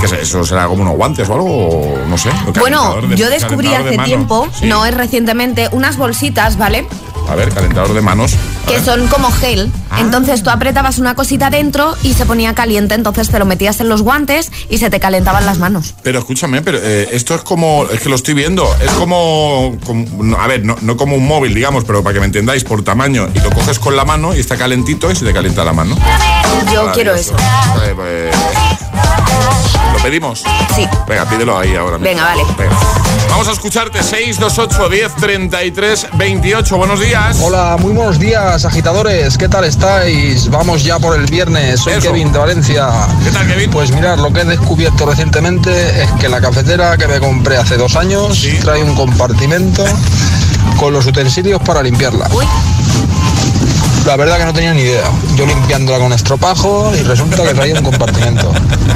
¿Qué 0.00 0.06
es 0.06 0.12
eso? 0.12 0.44
¿Será 0.44 0.66
como 0.66 0.82
unos 0.82 0.96
guantes 0.96 1.28
o 1.28 1.34
algo? 1.34 1.98
No 2.08 2.18
sé. 2.18 2.30
Bueno, 2.58 2.96
de- 3.00 3.14
yo 3.16 3.30
descubrí 3.30 3.68
de 3.68 3.76
hace 3.76 3.98
tiempo, 3.98 4.48
Sí. 4.58 4.66
no 4.66 4.84
es 4.86 4.94
recientemente, 4.94 5.68
unas 5.70 5.96
bolsitas, 5.96 6.58
¿vale? 6.58 6.84
A 7.28 7.34
ver, 7.34 7.50
calentador 7.50 7.94
de 7.94 8.00
manos. 8.00 8.36
Que 8.66 8.74
ver. 8.74 8.84
son 8.84 9.06
como 9.08 9.30
gel. 9.30 9.70
Ah. 9.90 10.00
Entonces 10.00 10.42
tú 10.42 10.50
apretabas 10.50 10.98
una 10.98 11.14
cosita 11.14 11.50
dentro 11.50 11.96
y 12.02 12.14
se 12.14 12.26
ponía 12.26 12.54
caliente, 12.54 12.94
entonces 12.94 13.28
te 13.28 13.38
lo 13.38 13.46
metías 13.46 13.80
en 13.80 13.88
los 13.88 14.02
guantes 14.02 14.50
y 14.68 14.78
se 14.78 14.90
te 14.90 15.00
calentaban 15.00 15.46
las 15.46 15.58
manos. 15.58 15.94
Pero 16.02 16.18
escúchame, 16.18 16.62
pero 16.62 16.78
eh, 16.80 17.08
esto 17.12 17.34
es 17.34 17.42
como, 17.42 17.86
es 17.92 18.00
que 18.00 18.08
lo 18.08 18.16
estoy 18.16 18.34
viendo, 18.34 18.68
es 18.82 18.90
como, 18.92 19.76
a 20.38 20.46
ver, 20.46 20.64
no, 20.64 20.76
no 20.80 20.96
como 20.96 21.16
un 21.16 21.26
móvil, 21.26 21.54
digamos, 21.54 21.84
pero 21.84 22.02
para 22.02 22.14
que 22.14 22.20
me 22.20 22.26
entendáis, 22.26 22.64
por 22.64 22.82
tamaño, 22.82 23.28
y 23.34 23.40
lo 23.40 23.50
coges 23.50 23.78
con 23.78 23.96
la 23.96 24.04
mano 24.04 24.34
y 24.34 24.40
está 24.40 24.56
calentito 24.56 25.10
y 25.10 25.16
se 25.16 25.24
te 25.24 25.32
calienta 25.32 25.64
la 25.64 25.72
mano. 25.72 25.96
Yo 26.72 26.90
quiero 26.92 27.14
eso. 27.14 27.34
Eh, 27.84 27.92
pues, 27.94 28.36
¿Lo 29.92 29.98
pedimos? 30.02 30.44
Sí. 30.74 30.86
Venga, 31.08 31.24
pídelo 31.28 31.58
ahí 31.58 31.74
ahora 31.74 31.98
mismo. 31.98 32.04
Venga, 32.04 32.24
vale. 32.24 32.42
Venga. 32.56 32.76
Vamos 33.40 33.52
a 33.52 33.54
escucharte, 33.54 34.02
628 34.02 34.90
10 34.90 35.14
33 35.16 36.06
28, 36.12 36.76
buenos 36.76 37.00
días. 37.00 37.38
Hola, 37.42 37.78
muy 37.80 37.92
buenos 37.94 38.18
días, 38.18 38.66
agitadores. 38.66 39.38
¿Qué 39.38 39.48
tal 39.48 39.64
estáis? 39.64 40.50
Vamos 40.50 40.84
ya 40.84 40.98
por 40.98 41.18
el 41.18 41.24
viernes. 41.24 41.80
Soy 41.80 41.94
Eso. 41.94 42.02
Kevin 42.02 42.30
de 42.32 42.38
Valencia. 42.38 42.90
¿Qué 43.24 43.30
tal, 43.30 43.46
Kevin? 43.46 43.70
Pues 43.70 43.92
mirad, 43.92 44.18
lo 44.18 44.30
que 44.30 44.42
he 44.42 44.44
descubierto 44.44 45.06
recientemente 45.06 46.02
es 46.02 46.10
que 46.20 46.28
la 46.28 46.38
cafetera 46.42 46.98
que 46.98 47.08
me 47.08 47.18
compré 47.18 47.56
hace 47.56 47.78
dos 47.78 47.96
años 47.96 48.36
Sí. 48.38 48.58
trae 48.60 48.82
un 48.84 48.94
compartimento 48.94 49.86
con 50.76 50.92
los 50.92 51.06
utensilios 51.06 51.62
para 51.62 51.82
limpiarla. 51.82 52.28
Uy, 52.34 52.44
La 54.06 54.16
verdad 54.16 54.38
que 54.38 54.44
no 54.44 54.52
tenía 54.52 54.72
ni 54.74 54.80
idea. 54.82 55.04
Yo 55.36 55.46
limpiándola 55.46 55.98
con 55.98 56.12
estropajo 56.12 56.92
y 56.98 57.02
resulta 57.02 57.42
que 57.44 57.54
traía 57.54 57.74
un 57.74 57.84
compartimento. 57.84 58.52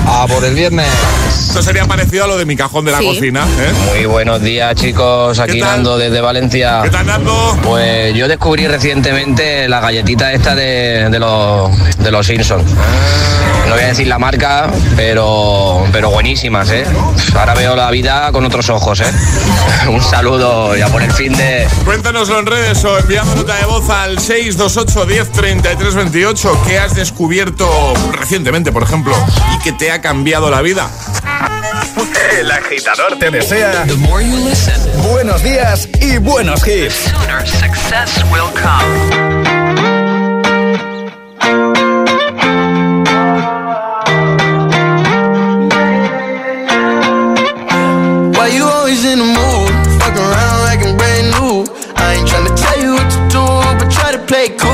A 0.07 0.27
por 0.27 0.45
el 0.45 0.55
viernes. 0.55 0.89
Esto 1.29 1.63
sería 1.63 1.85
parecido 1.85 2.25
a 2.25 2.27
lo 2.27 2.37
de 2.37 2.45
mi 2.47 2.57
cajón 2.57 2.85
de 2.85 2.91
la 2.93 2.99
Sí. 2.99 3.07
cocina, 3.07 3.43
¿eh? 3.61 3.73
Muy 3.95 4.07
buenos 4.07 4.43
días 4.43 4.75
chicos, 4.75 5.39
aquí. 5.39 5.61
Nando 5.61 5.97
desde 5.99 6.21
Valencia. 6.21 6.81
¿Qué 6.83 6.91
tal, 6.91 7.07
Nando? 7.07 7.57
Pues 7.63 8.13
yo 8.15 8.27
descubrí 8.27 8.67
recientemente 8.67 9.69
la 9.69 9.79
galletita 9.81 10.33
esta 10.33 10.55
de, 10.57 11.09
de 11.11 11.19
los, 11.19 11.71
de 11.99 12.11
los 12.11 12.27
Simpsons. 12.27 12.65
No 13.69 13.75
voy 13.75 13.83
a 13.85 13.87
decir 13.89 14.07
la 14.07 14.19
marca, 14.19 14.69
pero, 14.95 15.87
pero 15.93 16.11
buenísimas, 16.11 16.71
¿eh? 16.71 16.85
Ahora 17.35 17.55
veo 17.55 17.75
la 17.77 17.91
vida 17.91 18.31
con 18.33 18.45
otros 18.45 18.69
ojos, 18.69 19.01
¿eh? 19.01 19.11
Un 19.89 20.03
saludo 20.03 20.77
ya 20.77 20.89
por 20.89 21.03
el 21.03 21.11
fin 21.13 21.33
de... 21.37 21.67
Cuéntanoslo 21.85 22.41
en 22.41 22.47
redes 22.47 22.85
o 22.85 22.99
enviando 22.99 23.35
nota 23.37 23.55
de 23.57 23.65
voz 23.65 23.89
al 23.89 24.19
628 24.19 24.94
10 25.03 25.33
33 25.33 25.95
28 25.97 26.63
que 26.65 26.79
has 26.79 26.95
descubierto 26.95 27.69
recientemente, 28.13 28.71
por 28.71 28.85
ejemplo, 28.85 29.13
y 29.53 29.59
que 29.59 29.73
te 29.73 29.91
ha 29.91 30.01
cambiado 30.01 30.51
la 30.51 30.63
vida. 30.63 30.89
El 32.39 32.51
agitador 32.51 33.19
te 33.19 33.31
desea 33.31 33.87
buenos 35.03 35.43
días 35.43 35.89
y 36.01 36.19
buenos 36.19 36.65
hits. 36.67 37.13
Why 48.33 48.49
you 48.57 48.65
always 48.65 49.05
in 49.05 49.19
the 49.19 49.25
mood? 49.25 49.71
Fuck 49.99 50.17
around 50.17 50.63
like 50.63 50.87
I'm 50.87 50.97
brand 50.97 51.31
new. 51.33 51.67
I 51.97 52.15
ain't 52.15 52.29
tryna 52.29 52.55
tell 52.55 52.81
you 52.81 52.95
what 52.95 53.11
to 53.11 53.19
do, 53.29 53.45
but 53.79 53.91
try 53.91 54.13
to 54.13 54.19
play 54.19 54.51
cool. 54.51 54.74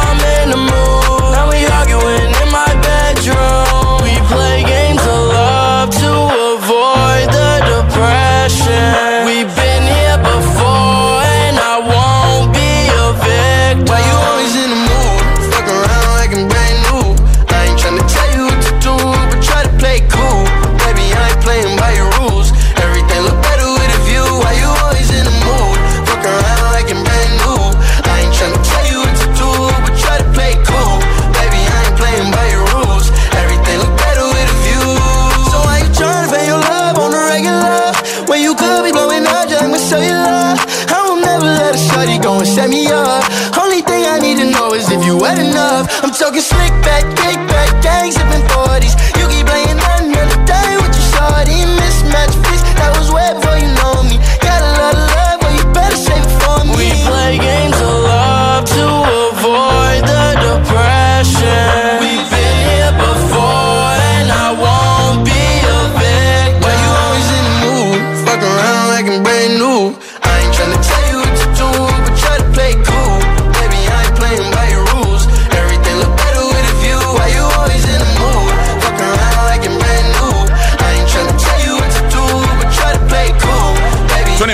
set 42.51 42.69
me 42.69 42.85
up. 42.87 43.23
Only 43.57 43.81
thing 43.81 44.03
I 44.05 44.19
need 44.19 44.37
to 44.37 44.51
know 44.51 44.73
is 44.73 44.91
if 44.91 45.05
you 45.05 45.17
wet 45.17 45.39
enough. 45.39 45.87
I'm 46.03 46.11
talking 46.11 46.41
slick 46.41 46.73
back, 46.83 47.03
kick 47.15 47.39
back, 47.47 47.81
gang 47.81 48.11
sipping 48.11 48.45
40s. 48.51 48.93
You 49.17 49.25
keep 49.31 49.47
playing 49.47 49.77
that 49.77 50.03
another 50.03 50.39
day 50.45 50.75
with 50.75 50.91
your 50.91 51.07
shorty. 51.15 51.70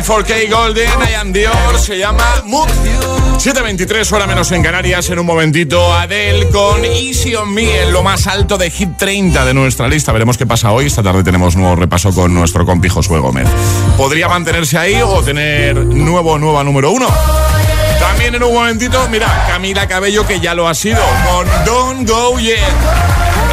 4K 0.07 0.49
Golden, 0.49 0.89
I 1.01 1.15
am 1.15 1.33
Dior, 1.33 1.77
se 1.77 1.97
llama 1.97 2.23
Mood. 2.45 2.69
7.23, 3.39 4.09
hora 4.13 4.25
menos 4.25 4.49
en 4.53 4.63
Canarias, 4.63 5.09
en 5.09 5.19
un 5.19 5.25
momentito 5.25 5.93
Adele 5.93 6.47
con 6.47 6.85
Easy 6.85 7.35
on 7.35 7.53
Me, 7.53 7.83
en 7.83 7.91
lo 7.91 8.03
más 8.03 8.25
alto 8.25 8.57
de 8.57 8.71
Hit 8.71 8.95
30 8.97 9.43
de 9.43 9.53
nuestra 9.53 9.89
lista. 9.89 10.13
Veremos 10.13 10.37
qué 10.37 10.45
pasa 10.45 10.71
hoy, 10.71 10.85
esta 10.85 11.03
tarde 11.03 11.25
tenemos 11.25 11.57
nuevo 11.57 11.75
repaso 11.75 12.13
con 12.13 12.33
nuestro 12.33 12.65
compi 12.65 12.87
Josué 12.87 13.19
Gómez. 13.19 13.49
¿Podría 13.97 14.29
mantenerse 14.29 14.77
ahí 14.77 15.01
o 15.01 15.21
tener 15.23 15.75
nuevo, 15.75 16.39
nueva 16.39 16.63
número 16.63 16.91
uno? 16.91 17.07
También 17.99 18.33
en 18.33 18.43
un 18.43 18.53
momentito, 18.53 19.05
mira, 19.09 19.45
Camila 19.49 19.89
Cabello 19.89 20.25
que 20.25 20.39
ya 20.39 20.53
lo 20.53 20.69
ha 20.69 20.73
sido, 20.73 21.01
con 21.25 21.65
Don't 21.65 22.09
Go 22.09 22.39
Yet. 22.39 22.57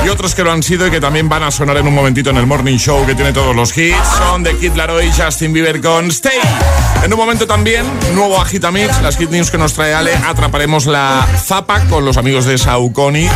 Y 0.05 0.09
otros 0.09 0.35
que 0.35 0.45
lo 0.45 0.53
han 0.53 0.62
sido 0.62 0.87
y 0.87 0.90
que 0.90 1.01
también 1.01 1.29
van 1.29 1.43
a 1.43 1.51
sonar 1.51 1.79
en 1.79 1.87
un 1.87 1.95
momentito 1.95 2.29
en 2.31 2.37
el 2.37 2.47
Morning 2.47 2.77
Show, 2.77 3.07
que 3.07 3.14
tiene 3.14 3.33
todos 3.33 3.57
los 3.57 3.77
hits, 3.77 3.97
son 4.19 4.43
de 4.43 4.55
Kid 4.57 4.75
Laroi 4.75 5.11
Justin 5.11 5.53
Bieber 5.53 5.81
con 5.81 6.09
Stay. 6.09 6.38
En 7.03 7.12
un 7.12 7.19
momento 7.19 7.47
también, 7.47 7.87
nuevo 8.14 8.40
Agitamix, 8.40 9.01
las 9.01 9.17
hit 9.17 9.31
news 9.31 9.51
que 9.51 9.57
nos 9.57 9.73
trae 9.73 9.95
Ale, 9.95 10.14
atraparemos 10.14 10.87
la 10.87 11.27
zapa 11.37 11.81
con 11.87 12.05
los 12.05 12.19
amigos 12.19 12.45
de 12.45 12.59
Saucony 12.59 13.29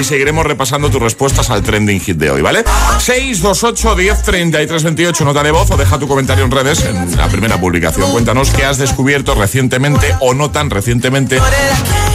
y 0.00 0.04
seguiremos 0.04 0.44
repasando 0.44 0.90
tus 0.90 1.00
respuestas 1.00 1.50
al 1.50 1.62
trending 1.62 2.00
hit 2.00 2.16
de 2.16 2.30
hoy, 2.30 2.42
¿vale? 2.42 2.64
628 2.98 3.94
10 3.94 4.22
33 4.22 4.82
28, 4.82 5.24
nota 5.24 5.42
de 5.42 5.50
voz 5.52 5.70
o 5.70 5.76
deja 5.76 5.98
tu 5.98 6.08
comentario 6.08 6.44
en 6.44 6.50
redes 6.50 6.84
en 6.84 7.16
la 7.16 7.28
primera 7.28 7.60
publicación. 7.60 8.10
Cuéntanos 8.10 8.50
qué 8.50 8.64
has 8.64 8.78
descubierto 8.78 9.34
recientemente 9.34 10.14
o 10.20 10.34
no 10.34 10.50
tan 10.50 10.70
recientemente 10.70 11.40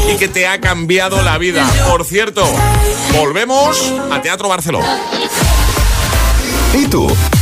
y 0.09 0.17
que 0.17 0.27
te 0.27 0.47
ha 0.47 0.59
cambiado 0.59 1.21
la 1.21 1.37
vida. 1.37 1.67
Por 1.89 2.05
cierto, 2.05 2.43
volvemos 3.17 3.93
a 4.11 4.21
Teatro 4.21 4.49
Barceló. 4.49 4.81
¿Y 6.73 6.85
tú? 6.87 7.07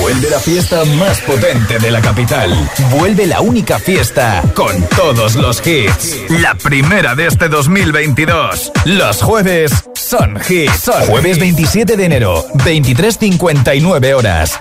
Vuelve 0.00 0.30
la 0.30 0.38
fiesta 0.38 0.84
más 0.84 1.20
potente 1.20 1.78
de 1.78 1.90
la 1.90 2.00
capital. 2.00 2.70
Vuelve 2.90 3.26
la 3.26 3.40
única 3.40 3.78
fiesta 3.78 4.42
con 4.54 4.82
todos 4.96 5.34
los 5.34 5.64
hits. 5.66 6.16
La 6.40 6.54
primera 6.54 7.14
de 7.14 7.26
este 7.26 7.48
2022. 7.48 8.72
Los 8.84 9.22
jueves 9.22 9.72
son 9.94 10.38
hits. 10.48 10.80
Son 10.80 11.06
jueves 11.06 11.38
27 11.38 11.96
de 11.96 12.04
enero, 12.04 12.46
23.59 12.54 14.14
horas. 14.14 14.60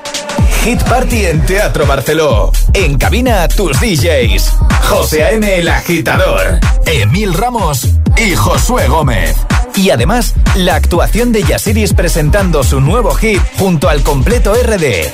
Hit 0.64 0.82
Party 0.84 1.26
en 1.26 1.46
Teatro 1.46 1.86
Barceló. 1.86 2.52
En 2.74 2.98
cabina 2.98 3.48
tus 3.48 3.80
DJs. 3.80 4.54
José 4.90 5.24
A.M. 5.24 5.60
El 5.60 5.70
Agitador. 5.70 6.60
Emil 6.86 7.34
Ramos 7.34 7.88
y 8.18 8.36
Josué 8.36 8.88
Gómez. 8.88 9.36
Y 9.78 9.92
además, 9.92 10.34
la 10.56 10.76
actuación 10.76 11.32
de 11.32 11.44
Yasiris 11.44 11.94
presentando 11.94 12.64
su 12.64 12.82
nuevo 12.82 13.14
hit 13.14 13.40
junto 13.60 13.90
al 13.90 14.02
completo 14.02 14.54
RD. 14.56 15.06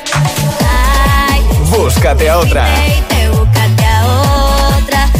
Búscate 1.69 2.29
a 2.29 2.39
otra. 2.39 2.65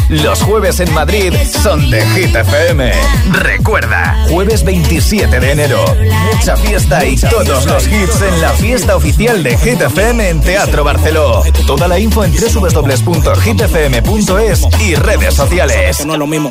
Los 0.08 0.42
jueves 0.42 0.80
en 0.80 0.92
Madrid 0.94 1.32
son 1.62 1.90
de 1.90 2.06
Hit 2.10 2.34
FM. 2.36 2.92
Recuerda, 3.32 4.26
jueves 4.28 4.62
27 4.64 5.40
de 5.40 5.52
enero. 5.52 5.84
Mucha 6.32 6.56
fiesta 6.56 7.04
y 7.04 7.16
todos 7.16 7.66
los 7.66 7.86
hits 7.86 8.22
en 8.22 8.40
la 8.40 8.50
fiesta 8.50 8.96
oficial 8.96 9.42
de 9.42 9.58
Hit 9.58 9.80
FM 9.80 10.28
en 10.28 10.40
Teatro 10.40 10.84
Barceló. 10.84 11.42
Toda 11.66 11.88
la 11.88 11.98
info 11.98 12.22
en 12.22 12.32
www.hitfm.es 12.32 13.46
y 14.80 14.94
redes 14.94 15.34
sociales. 15.34 16.06
No 16.06 16.16
lo 16.16 16.26
mismo. 16.26 16.50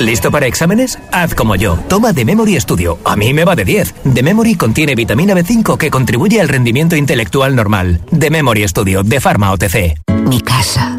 ¿Listo 0.00 0.30
para 0.30 0.46
exámenes? 0.46 0.98
Haz 1.12 1.34
como 1.34 1.54
yo. 1.56 1.78
Toma 1.88 2.12
The 2.12 2.24
Memory 2.24 2.60
Studio. 2.60 2.98
A 3.04 3.16
mí 3.16 3.32
me 3.32 3.44
va 3.44 3.54
de 3.54 3.64
10. 3.64 3.94
The 4.12 4.22
Memory 4.22 4.56
contiene 4.56 4.94
vitamina 4.94 5.34
B5 5.34 5.78
que 5.78 5.90
contribuye 5.90 6.40
al 6.40 6.48
rendimiento 6.48 6.96
intelectual 6.96 7.54
normal. 7.54 8.00
The 8.16 8.30
Memory 8.30 8.66
Studio 8.68 9.02
de 9.02 9.20
Pharma 9.20 9.52
OTC. 9.52 9.98
Mi 10.26 10.40
casa. 10.40 10.98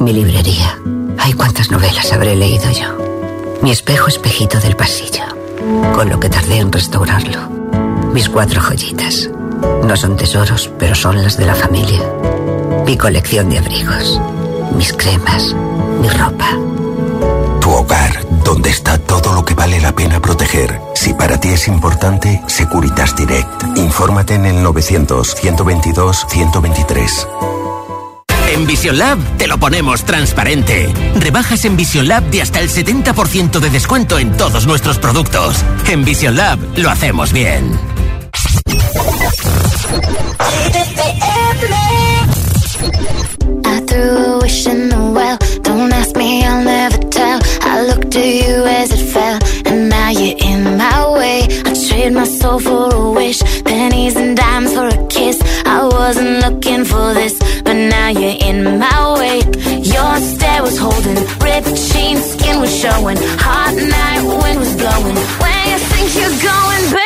Mi 0.00 0.12
librería. 0.12 0.76
Ay, 1.18 1.34
cuántas 1.34 1.70
novelas 1.70 2.12
habré 2.12 2.34
leído 2.34 2.70
yo. 2.72 2.98
Mi 3.62 3.70
espejo 3.70 4.08
espejito 4.08 4.58
del 4.60 4.74
pasillo. 4.76 5.24
Con 5.94 6.08
lo 6.08 6.18
que 6.18 6.28
tardé 6.28 6.58
en 6.58 6.72
restaurarlo. 6.72 7.48
Mis 8.12 8.28
cuatro 8.28 8.60
joyitas. 8.60 9.30
No 9.84 9.96
son 9.96 10.16
tesoros, 10.16 10.70
pero 10.78 10.94
son 10.94 11.22
las 11.22 11.36
de 11.36 11.46
la 11.46 11.54
familia. 11.54 12.00
Mi 12.86 12.96
colección 12.96 13.48
de 13.50 13.58
abrigos. 13.58 14.20
Mis 14.76 14.92
cremas. 14.92 15.54
Mi 16.00 16.08
ropa. 16.08 16.56
Proteger. 20.50 20.80
Si 20.94 21.14
para 21.14 21.40
ti 21.40 21.48
es 21.48 21.66
importante, 21.68 22.42
Securitas 22.46 23.16
Direct. 23.16 23.62
Infórmate 23.76 24.34
en 24.34 24.44
el 24.46 24.64
900-122-123. 24.64 27.28
En 28.52 28.66
Vision 28.66 28.98
Lab 28.98 29.18
te 29.38 29.46
lo 29.46 29.58
ponemos 29.58 30.02
transparente. 30.04 30.92
Rebajas 31.16 31.64
en 31.64 31.76
Vision 31.76 32.08
Lab 32.08 32.24
de 32.24 32.42
hasta 32.42 32.58
el 32.60 32.68
70% 32.68 33.60
de 33.60 33.70
descuento 33.70 34.18
en 34.18 34.36
todos 34.36 34.66
nuestros 34.66 34.98
productos. 34.98 35.54
En 35.88 36.04
Vision 36.04 36.36
Lab 36.36 36.58
lo 36.76 36.90
hacemos 36.90 37.32
bien. 37.32 37.78
I 43.64 43.80
threw 43.86 44.16
a 44.16 44.38
wish 44.42 44.66
in 44.66 44.88
the 44.88 44.96
well. 44.96 45.38
Don't 45.62 45.92
ask 45.92 46.16
me, 46.16 46.44
I'll 46.44 46.64
never 46.64 46.98
tell. 47.10 47.38
I 47.62 47.82
looked 47.86 48.10
to 48.12 48.20
you 48.20 48.64
as 48.66 48.92
it 48.92 48.99
soul 52.40 52.58
for 52.58 52.94
a 52.94 53.10
wish, 53.10 53.40
pennies 53.64 54.16
and 54.16 54.36
dimes 54.36 54.72
for 54.72 54.86
a 54.86 55.06
kiss. 55.08 55.38
I 55.66 55.84
wasn't 55.84 56.40
looking 56.44 56.84
for 56.84 57.12
this, 57.12 57.34
but 57.64 57.74
now 57.74 58.08
you're 58.08 58.38
in 58.48 58.78
my 58.78 59.00
way. 59.18 59.38
Your 59.94 60.12
stare 60.32 60.62
was 60.62 60.78
holding, 60.78 61.20
ripped 61.44 61.74
jeans, 61.90 62.24
skin 62.32 62.60
was 62.60 62.74
showing. 62.82 63.18
Hot 63.46 63.74
night, 63.74 64.22
wind 64.42 64.58
was 64.58 64.74
blowing. 64.76 65.16
Where 65.42 65.64
you 65.70 65.78
think 65.92 66.08
you're 66.18 66.38
going, 66.50 66.84
baby? 66.90 66.99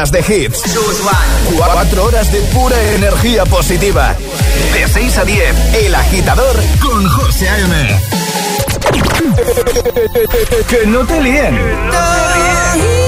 horas 0.00 0.12
de 0.12 0.20
hits. 0.20 0.62
4 1.58 2.04
horas 2.04 2.32
de 2.32 2.40
pura 2.54 2.82
energía 2.94 3.44
positiva. 3.44 4.16
De 4.72 4.88
6 4.88 5.18
a 5.18 5.24
10, 5.26 5.74
El 5.74 5.94
Agitador 5.94 6.56
con 6.80 7.06
José 7.06 7.50
A.M. 7.50 8.00
que 10.68 10.86
no 10.86 11.04
te 11.04 11.20
líen. 11.20 11.54
No 11.86 11.92
te 11.92 12.78
líen. 12.78 12.99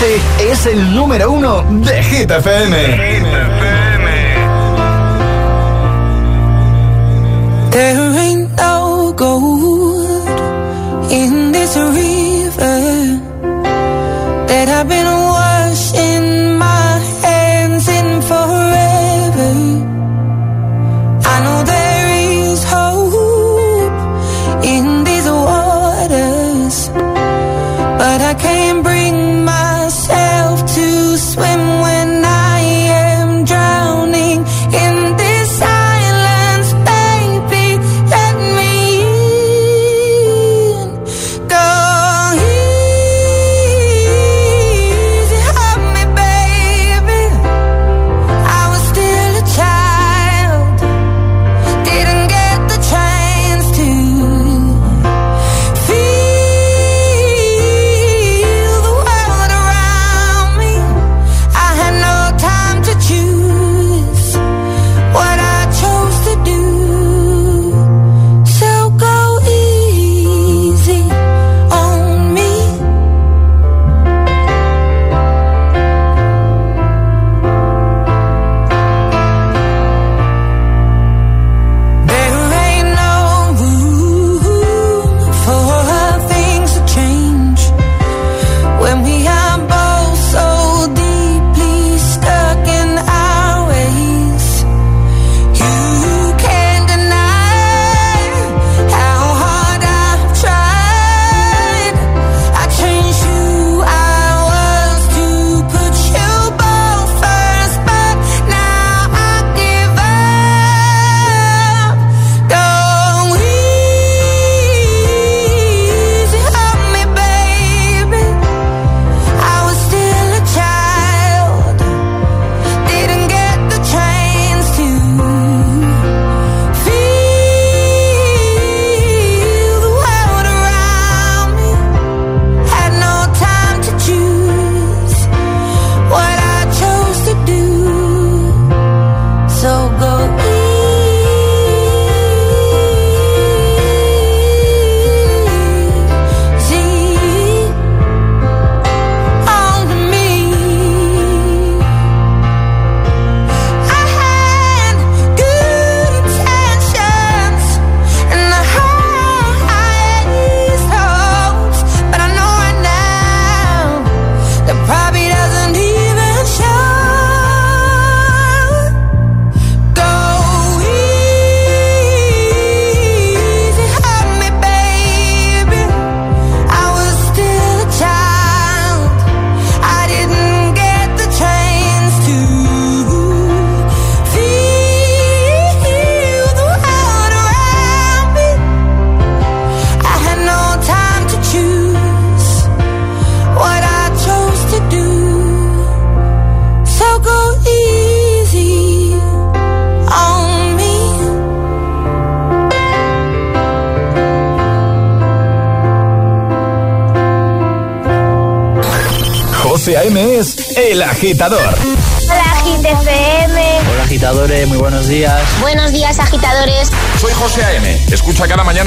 este 0.00 0.50
es 0.50 0.66
el 0.66 0.94
número 0.94 1.30
uno 1.30 1.62
de 1.84 2.02
Hit 2.02 2.30
FM. 2.30 2.76
There 7.70 8.18
ain't 8.18 8.56
no 8.56 9.12
gold 9.12 10.28
in 11.10 11.52
this 11.52 11.76
river 11.76 13.20
that 14.48 14.68
I've 14.68 14.88
been 14.88 15.06
washing 15.06 16.56
my 16.58 16.98
hands 17.22 17.88
in 17.88 18.22
forever. 18.22 19.52
I 21.24 21.40
know 21.44 21.62
there 21.64 22.08
is 22.48 22.64
hope 22.64 23.92
in 24.64 25.04
these 25.04 25.28
waters, 25.28 26.90
but 27.98 28.20
I 28.22 28.34
can't 28.38 28.82
bring 28.82 29.39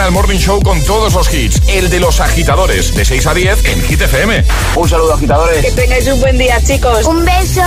mañana 0.04 0.08
el 0.08 0.12
Morning 0.12 0.39
Show 0.39 0.62
con 0.62 0.82
todos 0.84 1.13
los 1.13 1.34
hits. 1.34 1.62
El 1.68 1.89
de 1.89 2.00
los 2.00 2.20
agitadores, 2.20 2.94
de 2.96 3.06
6 3.06 3.28
a 3.28 3.34
10 3.34 3.66
en 3.66 3.82
Hit 3.84 4.02
FM. 4.02 4.44
Un 4.76 4.89
saludo, 4.89 5.13
agitadores. 5.13 5.63
Que 5.63 5.72
tengáis 5.72 6.08
un 6.08 6.20
buen 6.20 6.38
día, 6.38 6.62
chicos. 6.63 7.06
Un 7.06 7.24
beso. 7.24 7.62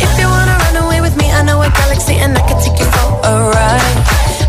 If 0.00 0.18
you 0.18 0.28
wanna 0.28 0.58
run 0.58 0.76
away 0.84 1.00
with 1.00 1.16
me, 1.16 1.30
I 1.32 1.42
know 1.44 1.62
a 1.62 1.70
galaxy 1.70 2.16
and 2.20 2.36
I 2.36 2.42
can 2.42 2.58
take 2.60 2.78
you 2.78 2.86
for 2.86 3.28
a 3.28 3.50
ride. 3.50 3.98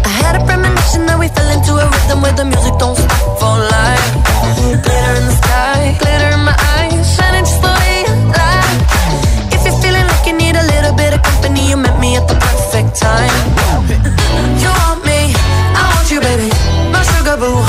I 0.05 0.10
had 0.23 0.36
a 0.36 0.45
premonition 0.45 1.05
that 1.08 1.17
we 1.19 1.27
fell 1.29 1.49
into 1.49 1.73
a 1.73 1.86
rhythm 1.86 2.21
where 2.21 2.34
the 2.34 2.45
music 2.45 2.73
don't 2.79 2.97
stop 2.97 3.39
for 3.39 3.58
life. 3.58 4.38
Time. 12.99 13.31
You 14.59 14.69
want 14.83 15.05
me, 15.05 15.31
I 15.79 15.83
want 15.95 16.12
you, 16.12 16.19
baby. 16.19 16.49
My 16.91 17.01
sugar 17.03 17.38
boo, 17.39 17.63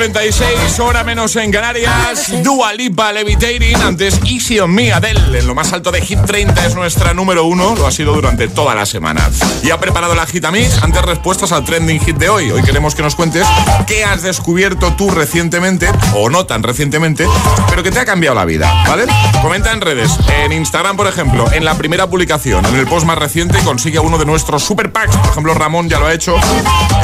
36 0.00 0.80
hora 0.80 1.04
menos 1.04 1.36
en 1.36 1.52
Canarias. 1.52 2.32
Dua 2.42 2.72
Lipa 2.72 3.12
Levitating, 3.12 3.76
antes 3.82 4.18
Easy 4.24 4.58
on 4.58 4.70
Me, 4.70 4.90
Adele. 4.94 5.40
En 5.40 5.46
lo 5.46 5.54
más 5.54 5.74
alto 5.74 5.92
de 5.92 6.00
Hit 6.00 6.20
30 6.24 6.64
es 6.64 6.74
nuestra 6.74 7.12
número 7.12 7.44
uno, 7.44 7.74
lo 7.76 7.86
ha 7.86 7.90
sido 7.90 8.14
durante 8.14 8.48
toda 8.48 8.74
la 8.74 8.86
semana. 8.86 9.28
Y 9.62 9.68
ha 9.68 9.78
preparado 9.78 10.14
la 10.14 10.24
Gitamix, 10.24 10.82
antes 10.82 11.02
respuestas 11.02 11.52
al 11.52 11.66
trending 11.66 12.00
hit 12.00 12.16
de 12.16 12.30
hoy. 12.30 12.50
Hoy 12.50 12.62
queremos 12.62 12.94
que 12.94 13.02
nos 13.02 13.14
cuentes 13.14 13.46
qué 13.86 14.02
has 14.02 14.22
descubierto 14.22 14.94
tú 14.96 15.10
recientemente, 15.10 15.86
o 16.14 16.30
no 16.30 16.46
tan 16.46 16.62
recientemente, 16.62 17.28
pero 17.68 17.82
que 17.82 17.90
te 17.90 17.98
ha 18.00 18.06
cambiado 18.06 18.36
la 18.36 18.46
vida, 18.46 18.72
¿vale? 18.88 19.04
Comenta 19.42 19.70
en 19.70 19.82
redes, 19.82 20.12
en 20.42 20.52
Instagram, 20.52 20.96
por 20.96 21.08
ejemplo, 21.08 21.52
en 21.52 21.66
la 21.66 21.74
primera 21.74 22.08
publicación, 22.08 22.64
en 22.64 22.76
el 22.76 22.86
post 22.86 23.04
más 23.04 23.18
reciente, 23.18 23.58
consigue 23.64 23.98
uno 23.98 24.16
de 24.16 24.24
nuestros 24.24 24.64
super 24.64 24.92
packs. 24.92 25.14
Por 25.14 25.30
ejemplo, 25.30 25.52
Ramón 25.52 25.90
ya 25.90 25.98
lo 25.98 26.06
ha 26.06 26.14
hecho. 26.14 26.36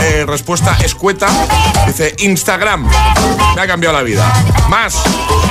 Eh, 0.01 0.25
respuesta 0.27 0.79
escueta, 0.83 1.29
dice 1.87 2.15
Instagram. 2.21 2.86
Me 3.55 3.63
ha 3.63 3.67
cambiado 3.67 3.97
la 3.97 4.03
vida. 4.03 4.31
Más. 4.69 4.95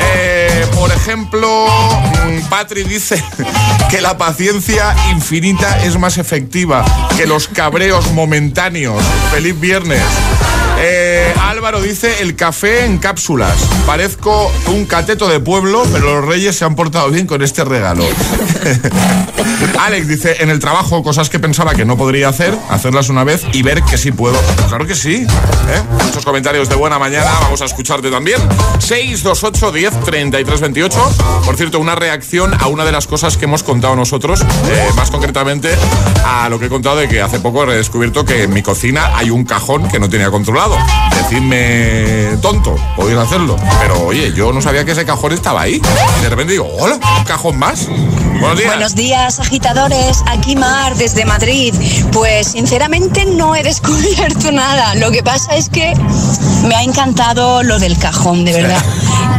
eh, 0.02 0.68
por 0.76 0.92
ejemplo, 0.92 1.66
mm, 2.26 2.50
Patri 2.50 2.84
dice 2.84 3.24
que 3.90 4.02
la 4.02 4.18
paciencia 4.18 4.96
infinita 5.12 5.84
es 5.84 5.98
más 5.98 6.18
efectiva 6.18 6.86
que 7.18 7.26
los 7.26 7.48
cabreos 7.48 8.12
momentáneos. 8.12 9.04
Feliz 9.32 9.60
viernes. 9.60 10.02
Eh, 10.78 11.34
Álvaro 11.42 11.82
dice 11.82 12.22
el 12.22 12.36
café 12.36 12.86
en 12.86 12.98
cápsulas. 12.98 13.58
Parezco 13.86 14.52
un 14.68 14.86
cateto 14.86 15.28
de 15.28 15.40
pueblo, 15.40 15.84
pero 15.92 16.16
los 16.16 16.26
reyes 16.26 16.56
se 16.56 16.66
han 16.66 16.76
portado 16.76 17.10
bien 17.10 17.28
con 17.28 17.42
este 17.42 17.64
regalo. 17.64 18.06
Alex 19.80 20.08
dice 20.08 20.38
en 20.40 20.50
el 20.50 20.60
trabajo 20.60 21.04
cosas 21.04 21.30
que 21.30 21.40
pensaba 21.40 21.76
que 21.76 21.86
no 21.86 21.98
podría 21.98 22.30
hacer, 22.30 22.58
hacerlas 22.70 23.10
una 23.10 23.24
vez 23.24 23.44
y 23.54 23.62
ver 23.62 23.84
que 23.84 23.98
sí 23.98 24.12
puedo. 24.12 24.38
Claro 24.68 24.86
que 24.86 24.96
sí. 24.96 25.26
¿eh? 25.26 25.82
Muchos 26.04 26.26
comentarios 26.26 26.70
de 26.70 26.76
buena 26.76 27.00
mañana. 27.00 27.32
Vamos 27.42 27.62
a 27.62 27.66
escucharte 27.66 28.10
también. 28.12 28.40
628 28.80 29.72
10 29.72 30.04
33 30.04 30.62
28. 30.62 31.16
Por 31.46 31.56
cierto, 31.56 31.80
una 31.80 31.96
reacción 31.96 32.54
a 32.60 32.68
una 32.68 32.86
de 32.86 32.92
las 32.92 33.08
cosas 33.08 33.38
que 33.38 33.46
hemos 33.46 33.64
contado 33.64 33.96
nosotros, 33.96 34.42
eh, 34.42 34.90
más 34.96 35.12
concretamente 35.12 35.70
a 36.26 36.50
lo 36.50 36.60
que 36.60 36.66
he 36.66 36.70
contado 36.70 36.98
de 36.98 37.08
que 37.08 37.22
hace 37.22 37.40
poco 37.40 37.64
he 37.72 37.78
descubierto 37.78 38.26
que 38.26 38.44
en 38.44 38.54
mi 38.54 38.62
cocina 38.62 39.16
hay 39.16 39.30
un 39.30 39.46
cajón 39.46 39.88
que 39.88 40.00
no 40.00 40.10
tenía 40.10 40.30
controlado. 40.32 40.65
Decidme 41.16 42.38
tonto, 42.42 42.76
podéis 42.96 43.18
hacerlo. 43.20 43.56
Pero 43.82 44.06
oye, 44.06 44.34
yo 44.34 44.52
no 44.52 44.62
sabía 44.62 44.86
que 44.86 44.92
ese 44.92 45.06
cajón 45.06 45.34
estaba 45.34 45.62
ahí. 45.62 45.82
Y 46.20 46.22
de 46.24 46.30
repente 46.30 46.54
digo, 46.54 46.68
hola, 46.80 46.96
un 46.96 47.24
cajón 47.26 47.58
más. 47.58 47.88
Buenos 47.88 48.58
días. 48.58 48.68
Buenos 48.68 48.96
días, 48.96 49.40
agitadores. 49.40 50.24
Aquí 50.28 50.56
Mar, 50.56 50.96
desde 50.96 51.26
Madrid. 51.26 51.74
Pues 52.12 52.48
sinceramente 52.48 53.26
no 53.26 53.56
he 53.56 53.64
descubierto 53.64 54.52
nada. 54.52 54.96
Lo 54.96 55.12
que 55.12 55.24
pasa 55.24 55.56
es 55.56 55.70
que 55.70 55.94
me 56.68 56.76
ha 56.76 56.84
encantado 56.84 57.64
lo 57.64 57.80
del 57.80 57.98
cajón, 57.98 58.46
de 58.46 58.54
verdad. 58.54 58.84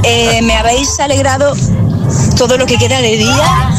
Eh, 0.08 0.40
me 0.42 0.54
habéis 0.54 1.00
alegrado 1.00 1.52
todo 2.36 2.56
lo 2.58 2.66
que 2.66 2.78
queda 2.78 3.00
de 3.00 3.16
día 3.16 3.70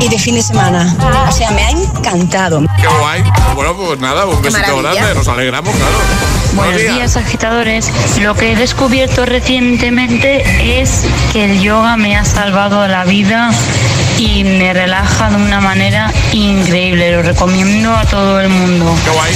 y 0.00 0.08
de 0.08 0.18
fin 0.18 0.34
de 0.34 0.42
semana. 0.42 0.94
O 1.26 1.32
sea, 1.32 1.50
me 1.52 1.62
ha 1.62 1.70
encantado. 1.70 2.60
Qué 2.78 2.86
guay. 3.00 3.22
Bueno, 3.54 3.74
pues 3.74 3.98
nada, 3.98 4.26
un 4.26 4.42
besito 4.42 4.76
maravilla. 4.76 4.92
grande. 4.92 5.14
Nos 5.14 5.28
alegramos, 5.28 5.74
claro. 5.74 6.31
Buenos 6.54 6.80
días 6.80 7.16
agitadores. 7.16 7.90
Lo 8.20 8.34
que 8.34 8.52
he 8.52 8.56
descubierto 8.56 9.24
recientemente 9.24 10.80
es 10.80 11.04
que 11.32 11.44
el 11.46 11.60
yoga 11.62 11.96
me 11.96 12.16
ha 12.16 12.24
salvado 12.24 12.86
la 12.88 13.04
vida 13.04 13.50
y 14.18 14.44
me 14.44 14.72
relaja 14.72 15.30
de 15.30 15.36
una 15.36 15.60
manera 15.60 16.12
increíble. 16.32 17.12
Lo 17.12 17.22
recomiendo 17.22 17.94
a 17.96 18.04
todo 18.04 18.40
el 18.40 18.50
mundo. 18.50 18.94
Qué 19.04 19.10
guay. 19.10 19.32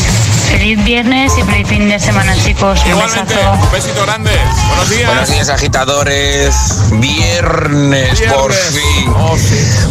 Feliz 0.51 0.85
viernes 0.85 1.33
y 1.39 1.43
feliz 1.43 1.67
fin 1.67 1.89
de 1.89 1.99
semana 1.99 2.37
chicos. 2.37 2.81
Igualmente, 2.87 3.35
un 3.63 3.73
besito 3.73 4.03
grande. 4.03 4.31
Buenos 4.69 4.91
días. 4.91 5.07
Buenos 5.07 5.31
días 5.31 5.49
agitadores, 5.49 6.55
viernes, 6.93 8.21
por 8.33 8.53
fin. 8.53 9.13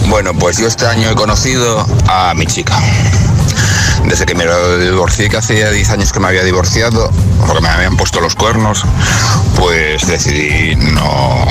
Bueno, 0.09 0.33
pues 0.33 0.57
yo 0.57 0.67
este 0.67 0.85
año 0.85 1.09
he 1.09 1.15
conocido 1.15 1.85
a 2.07 2.33
mi 2.35 2.45
chica. 2.45 2.79
Desde 4.07 4.25
que 4.25 4.35
me 4.35 4.45
divorcié, 4.77 5.29
que 5.29 5.37
hacía 5.37 5.71
10 5.71 5.89
años 5.89 6.13
que 6.13 6.19
me 6.19 6.27
había 6.27 6.43
divorciado, 6.43 7.11
porque 7.45 7.61
me 7.61 7.69
habían 7.69 7.97
puesto 7.97 8.19
los 8.21 8.35
cuernos, 8.35 8.83
pues 9.57 10.05
decidí 10.07 10.75
no... 10.75 11.45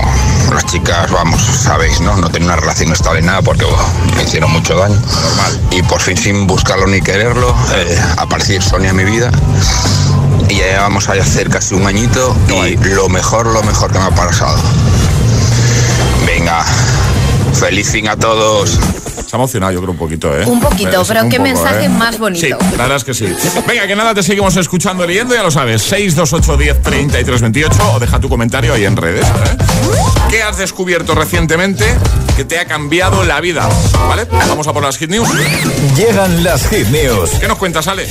Las 0.52 0.66
chicas, 0.66 1.10
vamos, 1.10 1.40
sabéis, 1.42 2.00
¿no? 2.00 2.16
No 2.16 2.30
tener 2.30 2.46
una 2.46 2.56
relación 2.56 2.92
estable 2.92 3.22
nada 3.22 3.42
porque 3.42 3.64
bueno, 3.64 3.82
me 4.14 4.22
hicieron 4.22 4.52
mucho 4.52 4.76
daño. 4.76 4.94
Normal. 4.94 5.60
Y 5.70 5.82
por 5.82 6.00
fin, 6.00 6.16
sin 6.16 6.46
buscarlo 6.46 6.86
ni 6.86 7.00
quererlo, 7.00 7.54
eh, 7.74 8.00
apareció 8.18 8.60
Sonia 8.62 8.90
en 8.90 8.96
mi 8.96 9.04
vida. 9.04 9.30
Y 10.48 10.56
ya 10.56 10.66
llevamos 10.66 11.08
a 11.08 11.12
hacer 11.12 11.48
casi 11.48 11.74
un 11.74 11.86
añito 11.86 12.36
y 12.66 12.76
lo 12.76 13.08
mejor, 13.08 13.46
lo 13.46 13.62
mejor 13.62 13.90
que 13.90 13.98
me 13.98 14.04
ha 14.04 14.10
pasado. 14.10 14.58
Venga, 16.26 16.64
feliz 17.54 17.90
fin 17.90 18.08
a 18.08 18.16
todos. 18.16 18.70
Se 18.70 19.36
ha 19.36 19.36
emocionado, 19.36 19.72
yo 19.72 19.80
creo, 19.80 19.92
un 19.92 19.98
poquito, 19.98 20.38
¿eh? 20.38 20.44
Un 20.46 20.60
poquito, 20.60 21.02
pero 21.06 21.22
un 21.22 21.30
qué 21.30 21.38
poco, 21.38 21.48
mensaje 21.48 21.84
¿eh? 21.84 21.88
más 21.88 22.18
bonito. 22.18 22.44
Sí, 22.46 22.50
la 22.50 22.82
verdad 22.82 22.96
es 22.96 23.04
que 23.04 23.14
sí. 23.14 23.26
Venga, 23.66 23.86
que 23.86 23.96
nada, 23.96 24.14
te 24.14 24.22
seguimos 24.22 24.56
escuchando 24.56 25.04
y 25.04 25.08
leyendo, 25.08 25.34
ya 25.34 25.42
lo 25.42 25.50
sabes. 25.50 25.82
628 25.82 26.56
10 26.56 26.82
33 26.82 27.40
28 27.40 27.92
o 27.94 28.00
deja 28.00 28.20
tu 28.20 28.28
comentario 28.28 28.74
ahí 28.74 28.84
en 28.84 28.96
redes. 28.96 29.26
¿eh? 29.26 29.56
¿Qué 30.30 30.42
has 30.42 30.58
descubierto 30.58 31.14
recientemente 31.14 31.84
que 32.36 32.44
te 32.44 32.58
ha 32.58 32.66
cambiado 32.66 33.24
la 33.24 33.40
vida? 33.40 33.68
¿Vale? 34.08 34.26
Vamos 34.30 34.66
a 34.66 34.72
por 34.72 34.82
las 34.82 34.98
hit 34.98 35.10
news. 35.10 35.28
Llegan 35.96 36.44
las 36.44 36.68
hit 36.68 36.88
news. 36.88 37.30
¿Qué 37.40 37.48
nos 37.48 37.58
cuentas, 37.58 37.88
Ale? 37.88 38.06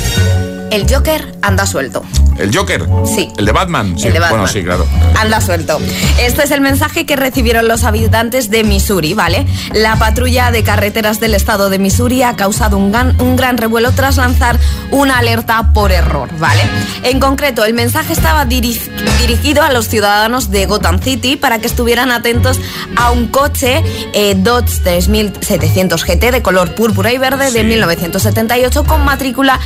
El 0.74 0.92
Joker 0.92 1.36
anda 1.44 1.68
suelto. 1.68 2.04
¿El 2.40 2.56
Joker? 2.56 2.84
Sí. 3.06 3.30
¿El 3.38 3.46
de 3.46 3.52
Batman? 3.52 3.94
Sí. 3.96 4.08
El 4.08 4.14
de 4.14 4.20
Batman. 4.20 4.40
Bueno, 4.40 4.52
sí, 4.52 4.64
claro. 4.64 4.88
Anda 5.20 5.40
suelto. 5.40 5.80
Este 6.20 6.42
es 6.44 6.50
el 6.50 6.62
mensaje 6.62 7.06
que 7.06 7.16
recibieron 7.16 7.68
los 7.68 7.84
habitantes 7.84 8.50
de 8.50 8.64
Missouri, 8.64 9.14
¿vale? 9.14 9.46
La 9.74 9.98
patrulla 9.98 10.50
de 10.50 10.64
carreteras 10.64 11.20
del 11.20 11.36
estado 11.36 11.70
de 11.70 11.78
Missouri 11.78 12.24
ha 12.24 12.36
causado 12.36 12.78
un 12.78 12.92
gran, 12.92 13.22
un 13.22 13.36
gran 13.36 13.60
revuelo 13.60 13.92
tras 13.92 14.18
lanzar 14.18 14.58
una 14.90 15.20
alerta 15.20 15.74
por 15.74 15.92
error, 15.92 16.30
¿vale? 16.40 16.62
En 17.04 17.20
concreto, 17.20 17.64
el 17.66 17.76
mensaje 17.76 18.14
estaba 18.14 18.44
diri- 18.48 18.82
dirigido 19.22 19.62
a 19.62 19.72
los 19.72 19.88
ciudadanos 19.88 20.50
de 20.50 20.66
Gotham 20.66 21.00
City 21.00 21.36
para 21.36 21.60
que 21.60 21.68
estuvieran 21.68 22.10
atentos 22.12 22.60
a 22.96 23.12
un 23.12 23.28
coche 23.28 23.84
eh, 24.14 24.34
Dodge 24.36 24.82
3700 24.82 26.04
GT 26.04 26.32
de 26.32 26.42
color 26.42 26.74
púrpura 26.74 27.14
y 27.14 27.20
verde 27.20 27.52
de 27.52 27.64
1978 27.64 28.86
con 28.86 29.06
matrícula 29.06 29.60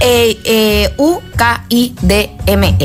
eh, 0.00 0.38
eh, 0.52 0.92
UKIDME. 0.96 2.76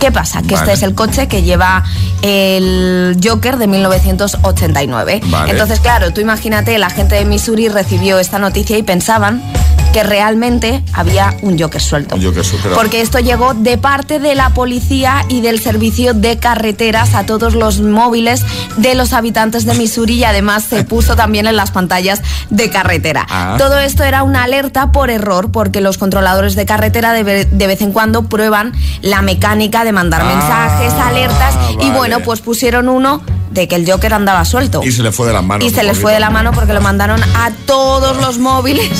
¿Qué 0.00 0.10
pasa? 0.10 0.42
Que 0.42 0.54
Vale. 0.56 0.72
este 0.72 0.72
es 0.72 0.82
el 0.82 0.96
coche 0.96 1.28
que 1.28 1.44
lleva 1.44 1.84
el 2.22 3.16
Joker 3.22 3.56
de 3.56 3.68
1989. 3.68 5.20
Vale. 5.26 5.52
Entonces, 5.52 5.78
claro, 5.78 6.12
tú 6.12 6.20
imagínate, 6.20 6.76
la 6.78 6.90
gente 6.90 7.14
de 7.14 7.24
Missouri 7.24 7.68
recibió 7.68 8.18
esta 8.18 8.40
noticia 8.40 8.76
y 8.76 8.82
pensaban 8.82 9.40
que 9.92 10.02
realmente 10.02 10.82
había 10.92 11.34
un 11.42 11.58
Joker 11.58 11.80
suelto. 11.80 12.16
Yo 12.16 12.32
que 12.32 12.42
supero. 12.44 12.74
Porque 12.74 13.00
esto 13.00 13.18
llegó 13.18 13.54
de 13.54 13.78
parte 13.78 14.18
de 14.18 14.34
la 14.34 14.50
policía 14.50 15.24
y 15.28 15.40
del 15.42 15.60
servicio 15.60 16.14
de 16.14 16.38
carreteras 16.38 17.14
a 17.14 17.24
todos 17.26 17.54
los 17.54 17.80
móviles 17.80 18.44
de 18.76 18.94
los 18.94 19.12
habitantes 19.12 19.64
de 19.66 19.74
Missouri 19.74 20.14
y 20.14 20.24
además 20.24 20.64
se 20.64 20.84
puso 20.84 21.14
también 21.16 21.46
en 21.46 21.56
las 21.56 21.70
pantallas 21.70 22.22
de 22.50 22.70
carretera. 22.70 23.26
Ah. 23.28 23.56
Todo 23.58 23.78
esto 23.78 24.02
era 24.04 24.22
una 24.22 24.44
alerta 24.44 24.92
por 24.92 25.10
error 25.10 25.50
porque 25.52 25.80
los 25.80 25.98
controladores 25.98 26.54
de 26.56 26.64
carretera 26.66 27.12
de, 27.12 27.22
ve- 27.22 27.44
de 27.50 27.66
vez 27.66 27.80
en 27.82 27.92
cuando 27.92 28.22
prueban 28.24 28.72
la 29.02 29.22
mecánica 29.22 29.84
de 29.84 29.92
mandar 29.92 30.22
Ah, 30.22 30.24
mensajes, 30.24 30.92
alertas 30.94 31.54
y 31.80 31.90
bueno, 31.90 32.20
pues 32.20 32.40
pusieron 32.40 32.88
uno 32.88 33.22
de 33.52 33.68
que 33.68 33.76
el 33.76 33.90
Joker 33.90 34.14
andaba 34.14 34.44
suelto. 34.44 34.80
Y 34.82 34.92
se 34.92 35.02
le 35.02 35.12
fue 35.12 35.26
de 35.26 35.32
las 35.34 35.44
manos. 35.44 35.66
Y 35.66 35.70
se 35.70 35.82
les 35.82 35.98
fue 35.98 36.12
de 36.12 36.20
la 36.20 36.30
mano 36.30 36.52
porque 36.52 36.72
lo 36.72 36.80
mandaron 36.80 37.22
a 37.22 37.50
todos 37.66 38.16
los 38.18 38.38
móviles 38.38 38.90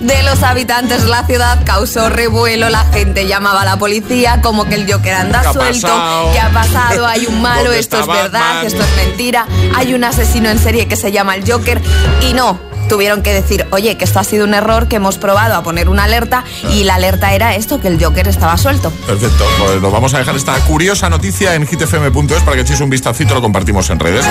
de 0.00 0.22
los 0.22 0.42
habitantes 0.42 1.02
de 1.04 1.08
la 1.08 1.26
ciudad. 1.26 1.58
Causó 1.64 2.08
revuelo, 2.08 2.68
la 2.70 2.84
gente 2.92 3.26
llamaba 3.26 3.62
a 3.62 3.64
la 3.64 3.78
policía 3.78 4.40
como 4.42 4.64
que 4.66 4.76
el 4.76 4.90
Joker 4.92 5.14
anda 5.14 5.42
¿Qué 5.42 5.52
suelto. 5.52 5.88
pasado? 5.88 6.32
¿Qué 6.32 6.40
ha 6.40 6.50
pasado? 6.50 7.06
Hay 7.06 7.26
un 7.26 7.42
malo, 7.42 7.64
¿Dónde 7.64 7.78
esto 7.80 8.00
es 8.00 8.06
verdad, 8.06 8.40
Batman? 8.40 8.66
esto 8.66 8.82
es 8.82 9.06
mentira. 9.06 9.46
Hay 9.74 9.94
un 9.94 10.04
asesino 10.04 10.48
en 10.48 10.58
serie 10.58 10.86
que 10.86 10.96
se 10.96 11.10
llama 11.12 11.34
el 11.34 11.50
Joker. 11.50 11.80
Y 12.28 12.32
no, 12.32 12.58
tuvieron 12.88 13.22
que 13.22 13.32
decir, 13.32 13.66
oye, 13.70 13.96
que 13.96 14.04
esto 14.04 14.18
ha 14.18 14.24
sido 14.24 14.44
un 14.44 14.54
error, 14.54 14.88
que 14.88 14.96
hemos 14.96 15.18
probado 15.18 15.54
a 15.54 15.62
poner 15.62 15.88
una 15.88 16.04
alerta 16.04 16.44
y 16.72 16.84
la 16.84 16.94
alerta 16.96 17.34
era 17.34 17.54
esto, 17.54 17.80
que 17.80 17.88
el 17.88 18.02
Joker 18.02 18.28
estaba 18.28 18.56
suelto. 18.56 18.90
Perfecto, 19.06 19.44
pues 19.58 19.80
nos 19.80 19.92
vamos 19.92 20.14
a 20.14 20.18
dejar 20.18 20.36
esta 20.36 20.54
curiosa 20.60 21.08
noticia 21.10 21.54
en 21.54 21.66
hitfm.es 21.66 22.42
para 22.42 22.56
que 22.56 22.62
echéis 22.62 22.80
un 22.80 22.90
vistacito 22.90 23.34
lo 23.34 23.42
compartimos 23.42 23.90
en 23.90 23.98
redes. 23.98 24.24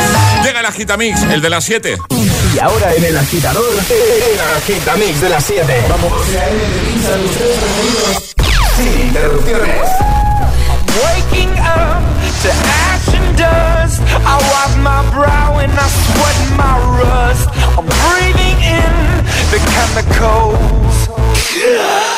Llega 0.44 0.60
el 0.60 0.66
Agitamix, 0.66 1.22
el 1.24 1.42
de 1.42 1.50
las 1.50 1.64
7. 1.64 1.98
Y 2.56 2.60
ahora 2.60 2.94
en 2.94 3.04
el 3.04 3.18
agitador, 3.18 3.66
el 3.74 4.40
agitamix 4.58 5.22
de 5.22 5.30
las 5.30 5.44
7. 5.44 5.86
Vamos. 5.90 6.12
Sin 8.78 9.08
interrupciones. 9.08 9.90
Waking 11.04 11.52
up 11.60 12.02
to 12.44 12.50
ash 12.50 13.08
and 13.16 13.38
dust. 13.38 14.02
I 14.26 14.38
wipe 14.38 14.78
my 14.82 15.02
brow 15.12 15.60
and 15.60 15.72
I 15.72 15.88
sweat 15.88 16.38
my 16.58 16.76
rust. 17.00 17.50
I'm 17.78 17.86
breathing 17.86 18.32
in 18.32 18.35
the 19.58 19.72
chemicals. 19.72 21.08
I'm 21.58 22.15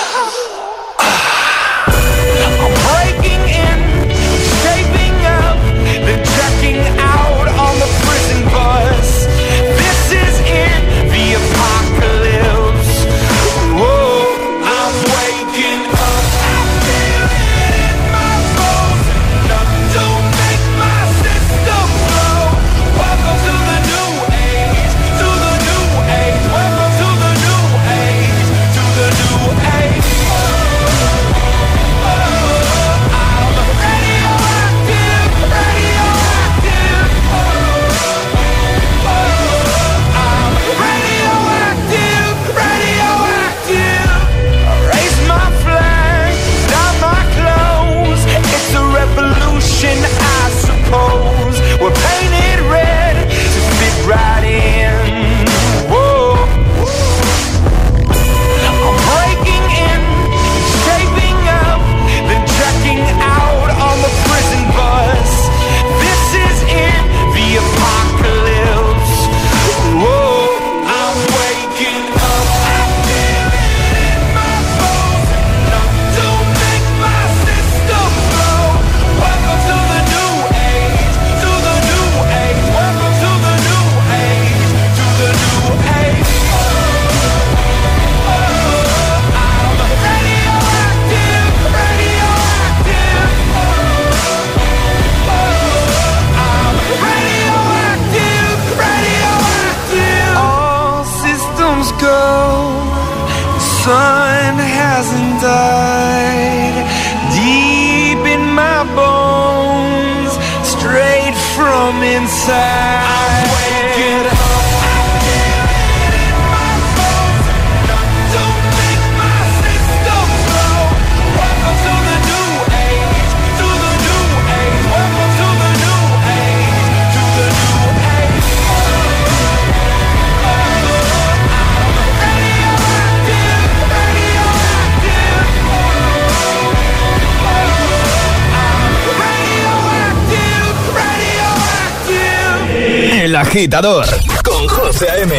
agitador 143.58 144.05
con 144.43 144.68
José 144.68 145.10
A.M. 145.10 145.34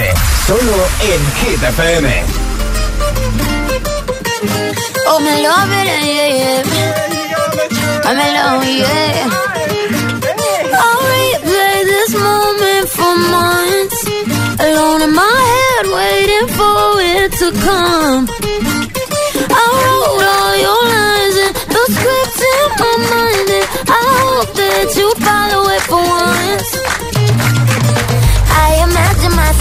Solo 0.45 0.77
en 1.03 1.21
Hit 1.37 1.63
FM. 1.63 2.25
Oh, 5.07 5.21
me 5.21 5.41
love 5.41 5.71
it, 5.71 5.87
yeah, 5.87 6.29
yeah. 6.39 6.63
I'm 8.05 8.19
alone, 8.19 8.67
yeah. 8.77 9.31
I'll 10.83 11.01
replay 11.13 11.85
this 11.85 12.13
moment 12.19 12.89
for 12.89 13.15
months. 13.37 13.99
Alone 14.67 15.03
in 15.03 15.13
my 15.15 15.39
head, 15.53 15.87
waiting 15.99 16.49
for 16.59 17.01
it 17.01 17.31
to 17.39 17.53
come. 17.67 18.27
I 19.49 19.65
wrote 19.79 20.25
all 20.35 20.57
your 20.67 20.83
lines 20.97 21.37
and 21.45 21.55
the 21.71 21.85
scripts 21.95 22.41
in 22.53 22.67
my 22.83 22.95
mind, 23.15 23.49
and 23.59 23.67
I 23.89 24.03
hope 24.19 24.51
that 24.55 24.87
you 24.97 25.09
follow 25.23 25.63
it 25.71 25.83
for 25.83 26.08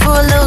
This 0.00 0.28
dress 0.28 0.37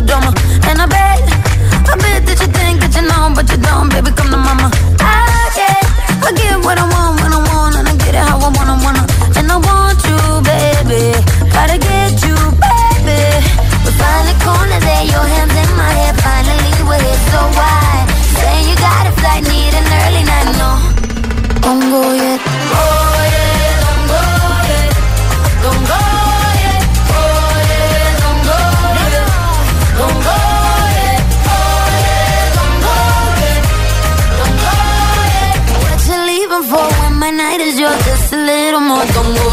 a 38.33 38.37
little 38.37 38.79
more. 38.79 39.05
Don't 39.07 39.35
go 39.35 39.50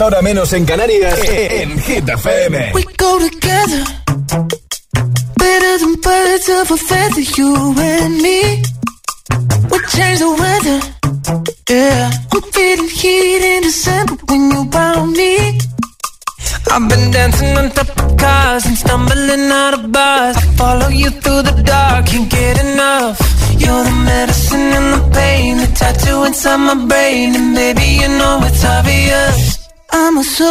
10, 0.00 0.02
ahora 0.02 0.22
menos 0.22 0.52
en 0.54 0.64
Canarias, 0.64 1.18
en 1.28 1.78
Hit 1.78 2.08
FM. 2.08 2.72
We 2.74 2.84
go 2.96 3.18
together 3.18 3.84
Better 5.36 5.78
than 5.78 5.94
birds 6.00 6.48
of 6.48 6.70
a 6.70 6.76
feather 6.76 7.20
You 7.36 7.74
and 7.78 8.22
me 8.22 8.69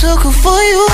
Sucker 0.00 0.30
for 0.30 0.62
you. 0.62 0.89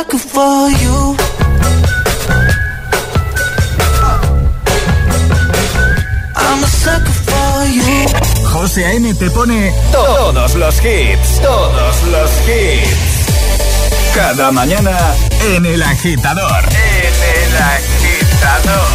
Sucker 0.00 0.18
for 0.18 0.70
you. 0.82 1.16
I'm 6.36 6.64
a 6.64 6.70
sucker 6.82 7.16
for 7.28 7.66
you. 7.76 8.06
José 8.52 8.86
A.M. 8.86 9.14
te 9.14 9.30
pone 9.30 9.72
todos 9.92 10.54
los 10.54 10.74
hits, 10.84 11.40
todos 11.42 12.02
los 12.12 12.30
hits. 12.48 14.14
Cada 14.14 14.50
mañana 14.52 14.96
en 15.54 15.66
El 15.66 15.82
Agitador. 15.82 16.64
En 16.64 17.14
El 17.36 17.56
Agitador. 17.76 18.89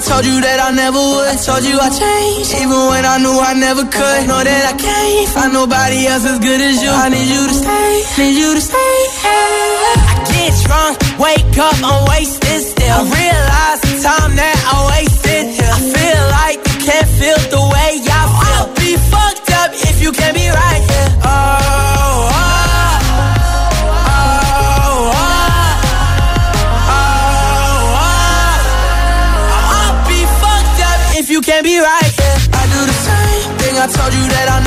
Told 0.00 0.24
you 0.24 0.40
that 0.40 0.58
I 0.60 0.70
never 0.72 0.98
would. 0.98 1.36
Told 1.44 1.64
you 1.64 1.76
I 1.76 1.88
changed, 1.92 2.52
even 2.56 2.80
when 2.88 3.04
I 3.04 3.16
knew 3.20 3.36
I 3.36 3.52
never 3.54 3.84
could. 3.84 4.20
Know 4.28 4.40
that 4.40 4.62
I 4.72 4.74
can't 4.76 5.28
find 5.28 5.52
nobody 5.52 6.06
else 6.08 6.24
as 6.24 6.38
good 6.40 6.60
as 6.60 6.82
you. 6.82 6.90
I 6.90 7.08
need 7.08 7.28
you 7.28 7.42
to 7.46 7.54
stay, 7.54 7.92
need 8.18 8.36
you 8.40 8.50
to 8.56 8.62
stay. 8.62 8.96
I 9.24 10.16
get 10.32 10.52
drunk, 10.64 10.94
wake 11.20 11.56
up, 11.58 11.76
I'm 11.84 12.08
wasted 12.08 12.60
still. 12.64 12.96
I 12.96 13.04
realize 13.04 13.80
the 13.84 13.94
time 14.00 14.32
that 14.40 14.56
I 14.72 14.76
wasted. 14.96 15.44
I 15.60 15.78
feel 15.94 16.22
like 16.40 16.58
you 16.64 16.76
can't 16.80 17.10
feel 17.20 17.40
the 17.54 17.62
way 17.72 17.90
I 18.00 18.22
feel. 18.40 18.56
I'll 18.56 18.72
be 18.80 18.96
fucked 19.12 19.50
up 19.60 19.70
if 19.74 20.00
you 20.02 20.10
can't 20.12 20.34
be 20.34 20.48
right 20.48 20.82
here. 20.90 21.10
Oh, 21.28 21.29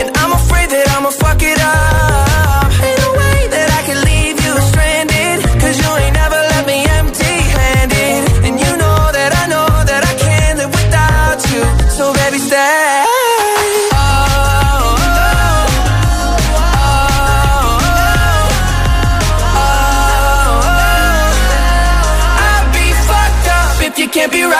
And 0.00 0.08
I'm 0.16 0.32
afraid 0.32 0.68
that 0.70 0.86
I'ma 0.96 1.10
fuck 1.10 1.40
it 1.42 1.60
up. 1.60 2.68
Ain't 2.86 2.98
no 3.04 3.10
way 3.20 3.38
that 3.54 3.68
I 3.78 3.80
can 3.88 3.98
leave 4.10 4.36
you 4.44 4.52
stranded. 4.70 5.36
Cause 5.62 5.76
you 5.80 5.90
ain't 6.02 6.16
never 6.22 6.40
left 6.50 6.66
me 6.66 6.78
empty 6.98 7.34
handed. 7.56 8.20
And 8.46 8.54
you 8.62 8.72
know 8.82 8.98
that 9.18 9.32
I 9.42 9.44
know 9.52 9.68
that 9.90 10.02
I 10.12 10.14
can't 10.24 10.56
live 10.60 10.72
without 10.80 11.40
you. 11.52 11.62
So 11.96 12.12
baby, 12.14 12.38
stay. 12.38 13.06
Can't 24.12 24.32
be 24.32 24.42
right 24.42 24.59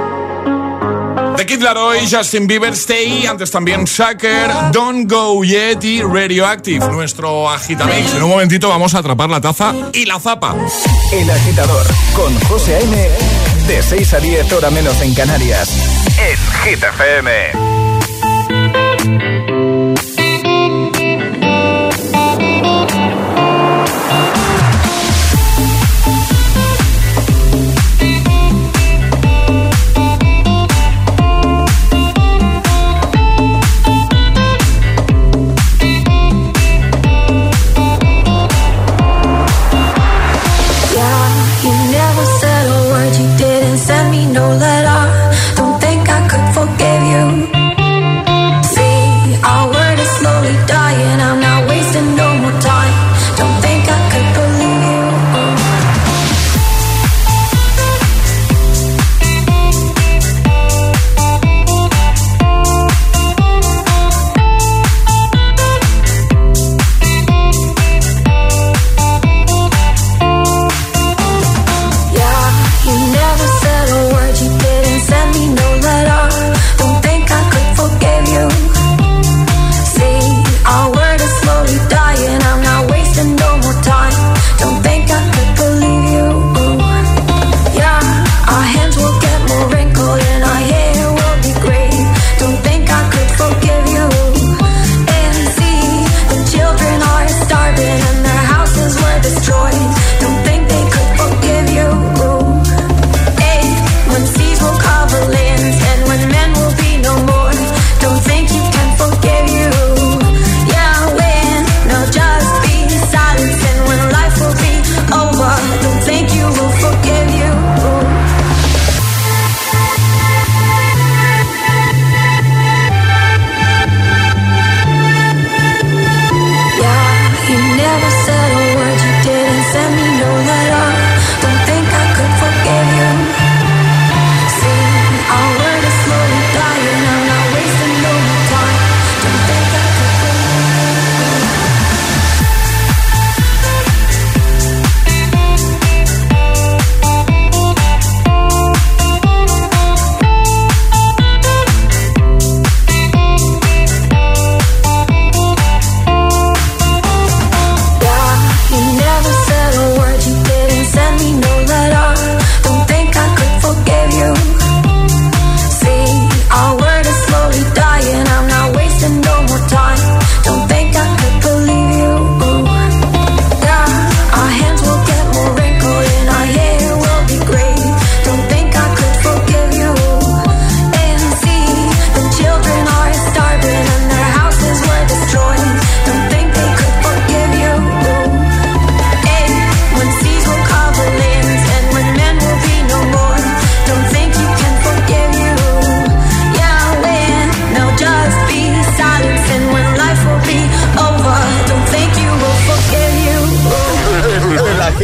The 1.41 1.47
Kid 1.47 1.63
Laroi, 1.63 2.05
Justin 2.07 2.45
Bieber, 2.45 2.75
Stay, 2.75 3.25
antes 3.25 3.49
también 3.49 3.87
Sucker, 3.87 4.51
Don't 4.71 5.11
Go 5.11 5.43
Yet 5.43 5.83
y 5.83 6.03
Radioactive, 6.03 6.87
nuestro 6.89 7.49
agitamix. 7.49 8.13
En 8.13 8.21
un 8.21 8.29
momentito 8.29 8.69
vamos 8.69 8.93
a 8.93 8.99
atrapar 8.99 9.27
la 9.27 9.41
taza 9.41 9.73
y 9.91 10.05
la 10.05 10.19
zapa. 10.19 10.55
El 11.11 11.27
Agitador 11.27 11.87
con 12.13 12.39
José 12.41 12.75
A.M. 12.75 13.09
De 13.67 13.81
6 13.81 14.13
a 14.13 14.19
10 14.19 14.53
hora 14.53 14.69
menos 14.69 15.01
en 15.01 15.15
Canarias. 15.15 15.71
En 16.19 16.37
Hit 16.63 16.83
FM. 16.83 17.90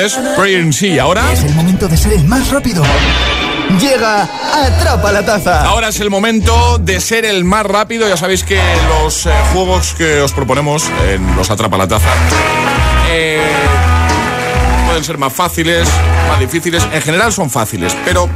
Antes 0.00 0.18
Prayer 0.36 1.00
ahora... 1.00 1.32
Es 1.32 1.44
el 1.44 1.54
momento 1.54 1.86
de 1.86 1.96
ser 1.96 2.12
el 2.14 2.24
más 2.24 2.50
rápido. 2.50 2.82
Llega 3.78 4.22
Atrapa 4.22 5.12
la 5.12 5.24
Taza. 5.24 5.64
Ahora 5.64 5.88
es 5.88 6.00
el 6.00 6.08
momento 6.10 6.78
de 6.78 7.00
ser 7.00 7.24
el 7.24 7.44
más 7.44 7.66
rápido. 7.66 8.08
Ya 8.08 8.16
sabéis 8.16 8.42
que 8.42 8.60
los 8.88 9.26
eh, 9.26 9.32
juegos 9.52 9.94
que 9.94 10.20
os 10.20 10.32
proponemos 10.32 10.90
en 11.08 11.36
los 11.36 11.50
Atrapa 11.50 11.76
la 11.76 11.86
Taza 11.86 12.08
eh, 13.10 13.42
pueden 14.86 15.04
ser 15.04 15.18
más 15.18 15.32
fáciles, 15.32 15.88
más 16.28 16.40
difíciles. 16.40 16.86
En 16.92 17.02
general 17.02 17.32
son 17.32 17.50
fáciles, 17.50 17.94
pero 18.04 18.28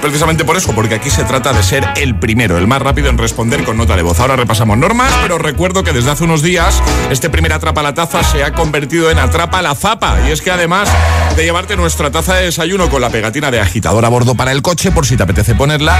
precisamente 0.00 0.44
por 0.44 0.56
eso, 0.56 0.72
porque 0.74 0.94
aquí 0.94 1.10
se 1.10 1.24
trata 1.24 1.52
de 1.52 1.62
ser 1.62 1.86
el 1.96 2.14
primero, 2.14 2.58
el 2.58 2.66
más 2.66 2.82
rápido 2.82 3.08
en 3.08 3.18
responder 3.18 3.64
con 3.64 3.76
nota 3.76 3.96
de 3.96 4.02
voz. 4.02 4.20
Ahora 4.20 4.36
repasamos 4.36 4.78
normas, 4.78 5.12
pero 5.22 5.38
recuerdo 5.38 5.84
que 5.84 5.92
desde 5.92 6.10
hace 6.10 6.24
unos 6.24 6.42
días 6.42 6.82
este 7.10 7.30
primer 7.30 7.52
Atrapa 7.52 7.82
la 7.82 7.94
Taza 7.94 8.22
se 8.22 8.44
ha 8.44 8.52
convertido 8.52 9.10
en 9.10 9.18
Atrapa 9.18 9.62
la 9.62 9.74
Zapa. 9.74 10.18
Y 10.26 10.30
es 10.30 10.40
que 10.40 10.50
además 10.50 10.88
de 11.36 11.44
llevarte 11.44 11.76
nuestra 11.76 12.10
taza 12.10 12.34
de 12.34 12.44
desayuno 12.44 12.88
con 12.90 13.00
la 13.00 13.10
pegatina 13.10 13.50
de 13.50 13.60
agitador 13.60 14.04
a 14.04 14.08
bordo 14.08 14.34
para 14.34 14.52
el 14.52 14.62
coche, 14.62 14.90
por 14.90 15.06
si 15.06 15.16
te 15.16 15.22
apetece 15.22 15.54
ponerla, 15.54 15.96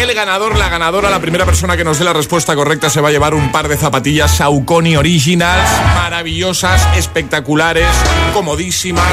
el 0.00 0.12
ganador, 0.14 0.56
la 0.58 0.68
ganadora, 0.68 1.08
la 1.08 1.20
primera 1.20 1.44
persona 1.46 1.76
que 1.76 1.84
nos 1.84 1.98
dé 1.98 2.04
la 2.04 2.12
respuesta 2.12 2.54
correcta 2.54 2.90
se 2.90 3.00
va 3.00 3.08
a 3.08 3.10
llevar 3.12 3.32
un 3.34 3.50
par 3.52 3.68
de 3.68 3.76
zapatillas 3.76 4.30
Saucony 4.36 4.96
Originals, 4.96 5.68
maravillosas, 5.94 6.86
espectaculares, 6.96 7.86
comodísimas. 8.32 9.04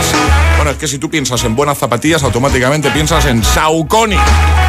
Bueno, 0.58 0.72
es 0.72 0.78
que 0.78 0.88
si 0.88 0.98
tú 0.98 1.10
piensas 1.10 1.44
en 1.44 1.56
buenas 1.56 1.78
zapatillas, 1.78 2.24
automáticamente 2.24 2.90
piensas 2.92 3.26
en 3.26 3.44
Saucony. 3.44 4.18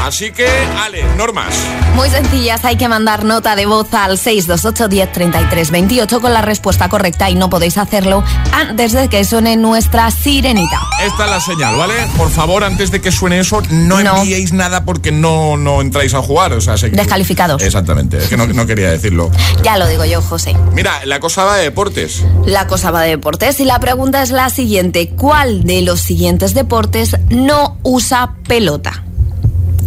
Así 0.05 0.33
que, 0.33 0.49
Ale, 0.81 1.05
normas. 1.17 1.55
Muy 1.95 2.09
sencillas, 2.11 2.65
hay 2.65 2.77
que 2.77 2.89
mandar 2.89 3.25
nota 3.25 3.57
de 3.57 3.67
voz 3.67 3.93
al 3.95 4.17
628 4.19 4.89
10 4.89 5.13
33 5.13 5.71
28 5.71 6.21
con 6.21 6.33
la 6.33 6.43
respuesta 6.43 6.89
correcta 6.89 7.31
y 7.31 7.35
no 7.35 7.51
podéis 7.51 7.79
hacerlo 7.79 8.23
antes 8.53 8.93
de 8.93 9.09
que 9.09 9.25
suene 9.25 9.57
nuestra 9.57 10.11
sirenita. 10.11 10.81
Esta 11.05 11.25
es 11.25 11.31
la 11.31 11.41
señal, 11.41 11.77
¿vale? 11.77 11.95
Por 12.17 12.31
favor, 12.31 12.65
antes 12.65 12.91
de 12.91 13.01
que 13.01 13.11
suene 13.11 13.41
eso, 13.41 13.61
no, 13.71 14.01
No. 14.03 14.17
enviéis 14.19 14.53
nada 14.53 14.85
porque 14.85 15.11
no, 15.13 15.57
no 15.57 15.81
entráis 15.81 16.02
a 16.13 16.23
jugar. 16.23 16.53
O 16.53 16.61
sea, 16.61 16.75
que- 16.75 16.91
Descalificados. 16.91 17.63
Exactamente, 17.63 18.19
es 18.19 18.29
que 18.29 18.37
no, 18.37 18.47
no 18.47 18.67
quería 18.67 18.91
decirlo. 18.91 19.31
Ya 19.63 19.79
lo 19.79 19.87
digo 19.87 20.05
yo, 20.05 20.21
José. 20.21 20.55
Mira, 20.73 21.05
la 21.05 21.21
cosa 21.21 21.45
va 21.45 21.57
de 21.57 21.65
deportes. 21.65 22.25
La 22.47 22.67
cosa 22.67 22.91
va 22.91 23.03
de 23.03 23.11
deportes 23.11 23.61
y 23.61 23.65
la 23.65 23.79
pregunta 23.81 24.23
es 24.23 24.31
la 24.31 24.51
siguiente. 24.51 25.09
¿Cuál 25.11 25.63
de 25.65 25.83
los 25.83 26.01
siguientes 26.01 26.53
deportes 26.55 27.17
no 27.31 27.79
usa 27.85 28.35
pelota? 28.49 29.05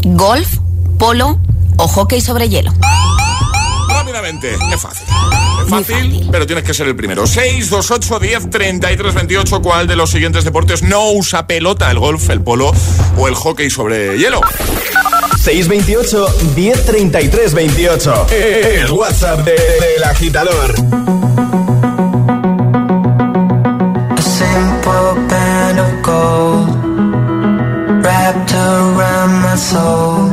¿Golf, 0.03 0.57
polo 0.97 1.39
o 1.77 1.87
hockey 1.87 2.21
sobre 2.21 2.47
hielo? 2.47 2.71
Rápidamente, 3.89 4.53
es 4.73 4.81
fácil. 4.81 5.03
Es 5.63 5.69
fácil, 5.69 6.27
pero 6.31 6.45
tienes 6.45 6.63
que 6.63 6.73
ser 6.73 6.87
el 6.87 6.95
primero. 6.95 7.25
6, 7.27 7.69
2, 7.69 7.91
8, 7.91 8.19
10, 8.19 8.49
33, 8.49 9.13
28. 9.13 9.61
¿Cuál 9.61 9.87
de 9.87 9.95
los 9.95 10.09
siguientes 10.11 10.43
deportes 10.43 10.83
no 10.83 11.11
usa 11.11 11.47
pelota? 11.47 11.89
¿El 11.91 11.99
golf, 11.99 12.29
el 12.29 12.41
polo 12.41 12.71
o 13.17 13.27
el 13.27 13.35
hockey 13.35 13.69
sobre 13.69 14.17
hielo? 14.17 14.41
628 15.45 16.27
1033 16.55 17.49
28. 17.53 18.25
El 18.31 18.91
WhatsApp 18.91 19.45
de- 19.45 19.51
del 19.53 20.03
agitador. 20.03 20.73
A 24.17 24.21
simple 24.21 25.27
band 25.29 25.79
of 25.79 26.01
gold 26.01 26.67
wrapped 28.03 28.53
around 28.53 29.41
my 29.43 29.55
soul. 29.55 30.29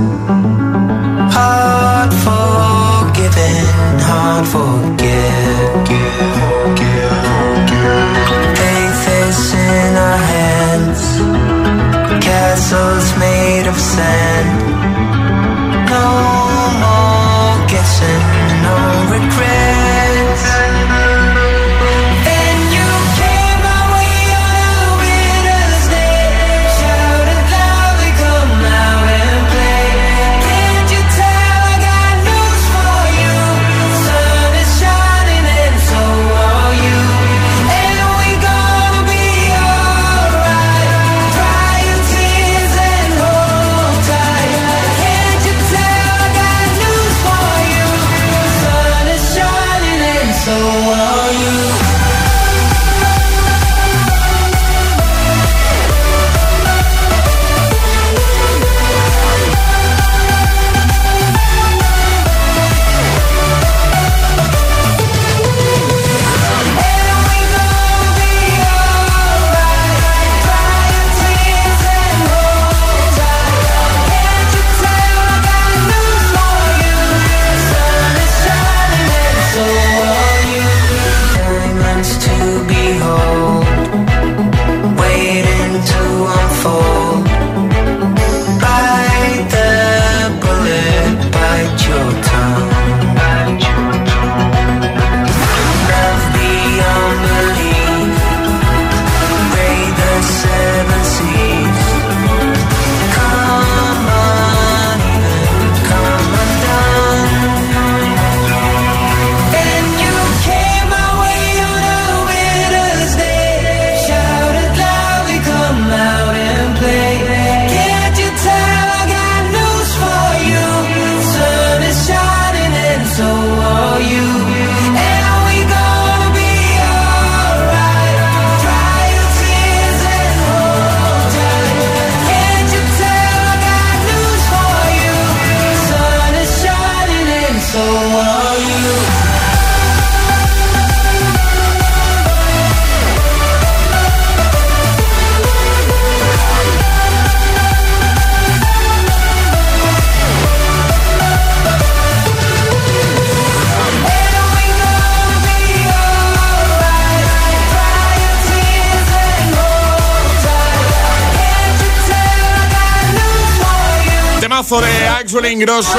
Axel 165.62 165.68
Ingrosso, 165.68 165.98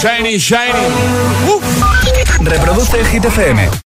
Shiny 0.00 0.38
Shiny. 0.40 0.72
Reproduce 2.40 3.04
Hit 3.04 3.24
FM. 3.24 3.81